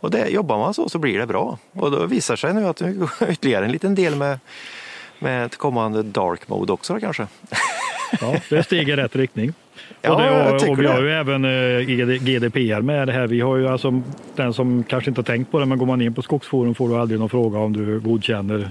Och 0.00 0.10
det, 0.10 0.28
jobbar 0.28 0.58
man 0.58 0.74
så 0.74 0.88
så 0.88 0.98
blir 0.98 1.18
det 1.18 1.26
bra. 1.26 1.58
Och 1.72 1.90
då 1.90 2.06
visar 2.06 2.36
sig 2.36 2.54
nu 2.54 2.66
att 2.66 2.76
det 2.76 2.92
går 2.92 3.10
ytterligare 3.28 3.64
en 3.64 3.72
liten 3.72 3.94
del 3.94 4.16
med, 4.16 4.38
med 5.18 5.46
ett 5.46 5.56
kommande 5.56 6.02
dark 6.02 6.48
mode 6.48 6.72
också 6.72 7.00
kanske. 7.00 7.26
Ja, 8.20 8.36
det 8.50 8.56
är 8.56 8.62
steg 8.62 8.88
i 8.88 8.96
rätt 8.96 9.16
riktning. 9.16 9.52
Ja, 10.02 10.12
och, 10.12 10.60
det, 10.60 10.70
och 10.70 10.80
vi 10.80 10.86
har 10.86 11.02
ju 11.02 11.12
även 11.12 11.44
eh, 11.44 11.80
GDPR 12.18 12.80
med 12.80 13.08
det 13.08 13.12
här. 13.12 13.26
Vi 13.26 13.40
har 13.40 13.56
ju 13.56 13.68
alltså 13.68 14.02
den 14.36 14.54
som 14.54 14.84
kanske 14.84 15.10
inte 15.10 15.18
har 15.18 15.24
tänkt 15.24 15.50
på 15.50 15.58
det, 15.58 15.66
men 15.66 15.78
går 15.78 15.86
man 15.86 16.00
in 16.00 16.14
på 16.14 16.22
Skogsforum 16.22 16.74
får 16.74 16.88
du 16.88 16.96
aldrig 16.96 17.20
någon 17.20 17.28
fråga 17.28 17.58
om 17.58 17.72
du 17.72 18.00
godkänner 18.00 18.70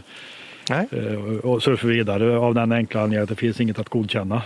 Nej. 0.70 0.88
Eh, 0.92 1.50
och 1.50 1.64
surfar 1.64 1.88
vidare 1.88 2.38
av 2.38 2.54
den 2.54 2.72
enkla 2.72 3.02
anledningen 3.02 3.24
att 3.24 3.30
det 3.30 3.36
finns 3.36 3.62
inget 3.62 3.80
att 3.80 3.90
godkänna. 3.90 4.42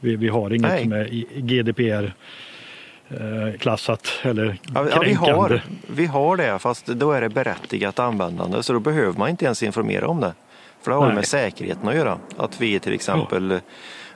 Vi, 0.00 0.16
vi 0.16 0.28
har 0.28 0.50
inget 0.50 0.70
Nej. 0.70 0.82
som 0.82 0.92
är 0.92 1.04
GDPR 1.40 2.12
klassat 3.58 4.08
eller 4.22 4.56
ja, 4.74 4.86
ja, 4.90 5.02
vi, 5.04 5.12
har, 5.12 5.60
vi 5.86 6.06
har 6.06 6.36
det, 6.36 6.58
fast 6.58 6.86
då 6.86 7.12
är 7.12 7.20
det 7.20 7.28
berättigat 7.28 7.98
användande 7.98 8.62
så 8.62 8.72
då 8.72 8.80
behöver 8.80 9.18
man 9.18 9.28
inte 9.28 9.44
ens 9.44 9.62
informera 9.62 10.06
om 10.06 10.20
det. 10.20 10.32
För 10.82 10.90
det 10.90 10.96
har 10.96 11.06
Nej. 11.06 11.14
med 11.14 11.26
säkerheten 11.26 11.88
att 11.88 11.94
göra. 11.94 12.18
Att 12.36 12.60
vi 12.60 12.80
till 12.80 12.92
exempel 12.92 13.52
oh 13.52 13.58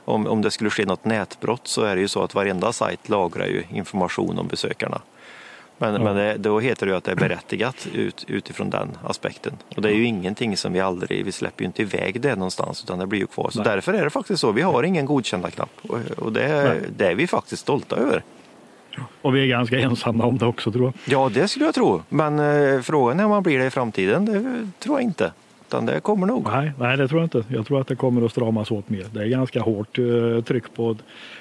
om, 0.07 0.27
om 0.27 0.43
det 0.43 0.51
skulle 0.51 0.71
ske 0.71 0.85
något 0.85 1.05
nätbrott 1.05 1.67
så 1.69 1.83
är 1.83 1.95
det 1.95 2.01
ju 2.01 2.09
så 2.09 2.23
att 2.23 2.35
varenda 2.35 2.73
sajt 2.73 3.09
lagrar 3.09 3.47
ju 3.47 3.63
information 3.71 4.39
om 4.39 4.47
besökarna. 4.47 5.01
Men, 5.79 5.95
ja. 5.95 6.01
men 6.01 6.17
det, 6.17 6.37
då 6.37 6.61
heter 6.61 6.87
det 6.87 6.93
ju 6.93 6.97
att 6.97 7.05
det 7.05 7.13
är 7.13 7.17
berättigat 7.17 7.89
ut, 7.93 8.25
utifrån 8.29 8.71
den 8.71 8.89
aspekten. 9.05 9.53
Och 9.77 9.83
det 9.83 9.89
är 9.89 9.95
ju 9.95 10.05
ingenting 10.05 10.57
som 10.57 10.73
vi 10.73 10.81
aldrig, 10.81 11.25
vi 11.25 11.33
släpper 11.33 11.63
ju 11.63 11.67
inte 11.67 11.83
iväg 11.83 12.21
det 12.21 12.35
någonstans 12.35 12.83
utan 12.85 12.99
det 12.99 13.07
blir 13.07 13.21
ju 13.21 13.27
kvar. 13.27 13.51
Så 13.51 13.59
Nej. 13.59 13.69
därför 13.75 13.93
är 13.93 14.05
det 14.05 14.11
faktiskt 14.11 14.41
så, 14.41 14.53
vi 14.53 14.63
har 14.63 14.83
ingen 14.83 15.07
godkända 15.07 15.51
knapp 15.51 15.71
och, 15.83 15.99
och 16.19 16.33
det, 16.33 16.81
det 16.97 17.07
är 17.07 17.15
vi 17.15 17.27
faktiskt 17.27 17.63
stolta 17.63 17.97
över. 17.97 18.23
Och 19.23 19.37
vi 19.37 19.43
är 19.43 19.47
ganska 19.47 19.79
ensamma 19.79 20.25
om 20.25 20.39
det 20.39 20.47
också 20.47 20.73
tror 20.73 20.85
jag. 20.85 20.95
Ja 21.05 21.31
det 21.35 21.49
skulle 21.49 21.65
jag 21.65 21.75
tro, 21.75 22.03
men 22.09 22.39
eh, 22.39 22.81
frågan 22.81 23.21
är 23.21 23.25
om 23.25 23.31
man 23.31 23.43
blir 23.43 23.59
det 23.59 23.67
i 23.67 23.71
framtiden, 23.71 24.25
det 24.25 24.71
tror 24.79 24.97
jag 24.97 25.03
inte. 25.03 25.33
Utan 25.69 25.87
det 25.87 26.01
kommer 26.01 26.27
nog. 26.27 26.45
Nej, 26.53 26.73
nej, 26.79 26.97
det 26.97 27.09
tror 27.09 27.21
jag 27.21 27.27
inte. 27.27 27.45
Jag 27.55 27.67
tror 27.67 27.81
att 27.81 27.87
det 27.87 27.97
kommer 27.97 28.27
att 28.27 28.31
stramas 28.31 28.71
åt 28.71 28.89
mer. 28.89 29.07
Det 29.13 29.21
är 29.21 29.27
ganska 29.27 29.61
hårt 29.61 29.99
eh, 29.99 30.45
tryck 30.45 30.75
på 30.75 30.97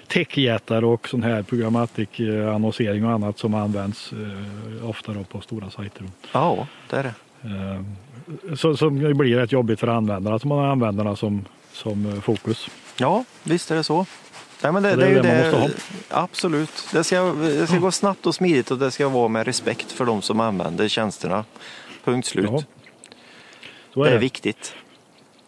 techjättar 0.08 0.84
och 0.84 1.08
sån 1.08 1.24
här 1.24 1.44
programmatik-annonsering 1.44 3.02
eh, 3.02 3.08
och 3.08 3.14
annat 3.14 3.40
som 3.40 3.54
används 3.54 4.14
eh, 4.14 4.90
ofta 4.90 5.14
på 5.32 5.42
stora 5.42 5.70
sajter. 5.70 6.04
Ja, 6.32 6.68
det 6.90 6.96
är 6.96 7.04
det. 7.04 7.14
Eh, 7.50 8.56
så, 8.56 8.90
det 8.90 9.14
blir 9.14 9.38
rätt 9.38 9.52
jobbigt 9.52 9.80
för 9.80 9.88
användarna 9.88 10.40
som 10.40 10.52
har 10.52 10.68
användarna 10.68 11.16
som, 11.16 11.46
som 11.72 12.22
fokus. 12.22 12.70
Ja, 12.98 13.24
visst 13.44 13.72
är 13.72 13.76
det 13.76 13.84
så. 13.84 14.06
Nej, 14.64 14.72
men 14.72 14.84
det, 14.84 14.90
det, 14.90 14.96
det 14.96 15.06
är 15.06 15.10
ju 15.10 15.22
det, 15.22 15.50
det 15.52 15.72
Absolut. 16.10 16.88
Det 16.94 17.04
ska, 17.04 17.22
det 17.34 17.68
ska 17.68 17.78
gå 17.78 17.92
snabbt 17.92 18.26
och 18.26 18.36
smidigt 18.36 18.72
och 18.72 18.78
det 18.78 18.92
ska 18.92 19.10
vara 19.10 19.28
med 19.28 19.46
respekt 19.46 19.92
för 19.92 20.06
de 20.06 20.22
som 20.22 20.40
använder 20.40 20.88
tjänsterna. 20.88 21.44
Punkt 22.04 22.28
slut. 22.28 22.50
Ja. 22.52 22.64
Så 23.96 24.04
det 24.04 24.10
är, 24.10 24.12
det 24.12 24.18
är 24.18 24.20
viktigt. 24.20 24.76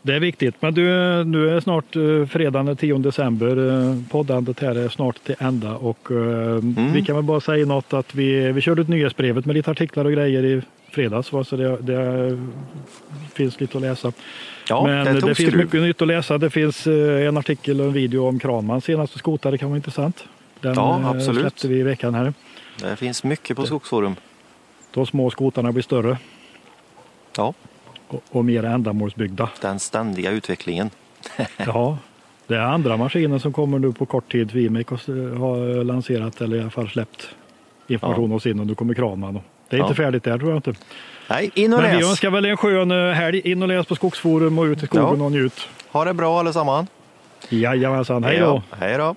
Det 0.02 0.16
är 0.16 0.20
viktigt. 0.20 0.56
Men 0.60 0.74
du, 0.74 0.84
nu 1.24 1.50
är 1.50 1.60
snart 1.60 1.96
uh, 1.96 2.26
fredagen 2.26 2.66
den 2.66 2.78
10 2.78 2.98
december. 2.98 3.58
Uh, 3.58 4.02
poddandet 4.10 4.60
här 4.60 4.76
är 4.76 4.90
snart 4.90 5.24
till 5.24 5.36
ända 5.40 5.76
och 5.76 6.12
uh, 6.12 6.18
mm. 6.18 6.94
vi 6.94 7.06
kan 7.06 7.16
väl 7.16 7.26
bara 7.26 7.42
säga 7.42 7.66
något 7.66 7.94
att 7.94 8.16
vi, 8.16 8.52
vi 8.52 8.62
körde 8.62 8.82
ut 8.82 8.88
nyhetsbrevet 8.88 9.46
med 9.46 9.56
lite 9.56 9.72
artiklar 9.72 10.06
och 10.06 10.12
grejer 10.12 10.44
i 10.44 10.62
fredags. 10.90 11.32
Va? 11.32 11.44
Så 11.44 11.56
det, 11.56 11.78
det 11.78 12.40
finns 13.34 13.60
lite 13.60 13.78
att 13.78 13.82
läsa. 13.82 14.12
Ja, 14.70 14.84
Men 14.84 15.06
det, 15.06 15.20
det 15.20 15.36
finns 15.36 15.56
mycket 15.56 15.82
nytt 15.82 16.02
att 16.02 16.08
läsa. 16.08 16.38
Det 16.38 16.50
finns 16.50 16.88
en 16.88 17.38
artikel 17.38 17.82
och 17.82 17.88
en 17.88 17.94
video 17.94 18.28
om 18.28 18.40
Kranmans 18.40 18.84
senaste 18.86 19.20
skotare. 19.20 19.52
Det 19.52 19.58
kan 19.58 19.70
vara 19.70 19.78
intressant. 19.78 20.24
Den 20.60 20.74
ja, 20.76 21.10
absolut. 21.16 21.42
släppte 21.42 21.68
vi 21.68 21.80
i 21.80 21.84
veckan 21.84 22.14
här. 22.14 22.34
Det 22.82 22.96
finns 22.96 23.24
mycket 23.24 23.58
på 23.58 23.66
Skogsforum. 23.66 24.16
De 24.94 25.06
små 25.06 25.30
skotarna 25.30 25.72
blir 25.72 25.84
större. 25.84 26.18
Ja 27.38 27.54
och, 28.08 28.24
och 28.32 28.46
mer 28.46 28.64
ändamålsbyggda. 28.64 29.50
Den 29.62 29.80
ständiga 29.80 30.32
utvecklingen. 30.32 30.90
ja, 31.58 31.98
det 32.48 32.56
är 32.56 32.60
andra 32.60 32.98
maskiner 32.98 33.40
som 33.40 33.54
kommer 33.54 33.80
nu 33.80 33.94
på 33.94 34.06
kort 34.06 34.32
tid. 34.32 34.52
Vimec 34.52 34.88
har 34.88 35.84
lanserat 35.84 36.42
eller 36.42 36.58
i 36.58 36.62
alla 36.62 36.70
fall 36.70 36.90
släppt 36.90 37.30
information 37.88 38.30
ja. 38.30 38.36
hos 38.36 38.46
in 38.46 38.60
och 38.60 38.68
nu 38.68 38.76
kommer 38.76 38.94
Kraman. 38.94 39.40
Det 39.70 39.78
är 39.78 39.82
inte 39.82 39.96
färdigt 39.96 40.24
där 40.24 40.38
tror 40.38 40.50
jag 40.50 40.58
inte. 40.58 40.74
Nej, 41.30 41.52
in 41.54 41.74
och 41.74 41.82
Men 41.82 41.92
läs. 41.92 42.02
vi 42.02 42.10
önskar 42.10 42.30
väl 42.30 42.46
en 42.46 42.58
skön 42.58 42.92
eh, 42.92 43.12
helg. 43.14 43.40
In 43.40 43.62
och 43.62 43.68
läs 43.68 43.86
på 43.86 43.96
Skogsforum 43.96 44.60
och 44.60 44.64
ut 44.64 44.84
i 44.84 44.86
skogen 44.86 45.20
Ja. 45.20 45.26
och 45.26 45.32
njut. 45.32 45.68
Ha 45.92 46.06
det 46.06 46.14
bra 46.14 46.40
allesammans. 46.40 46.90
Jajamensan, 47.50 48.24
hej 48.24 48.40
då! 48.40 48.62
Hej 48.72 48.98
då. 48.98 49.16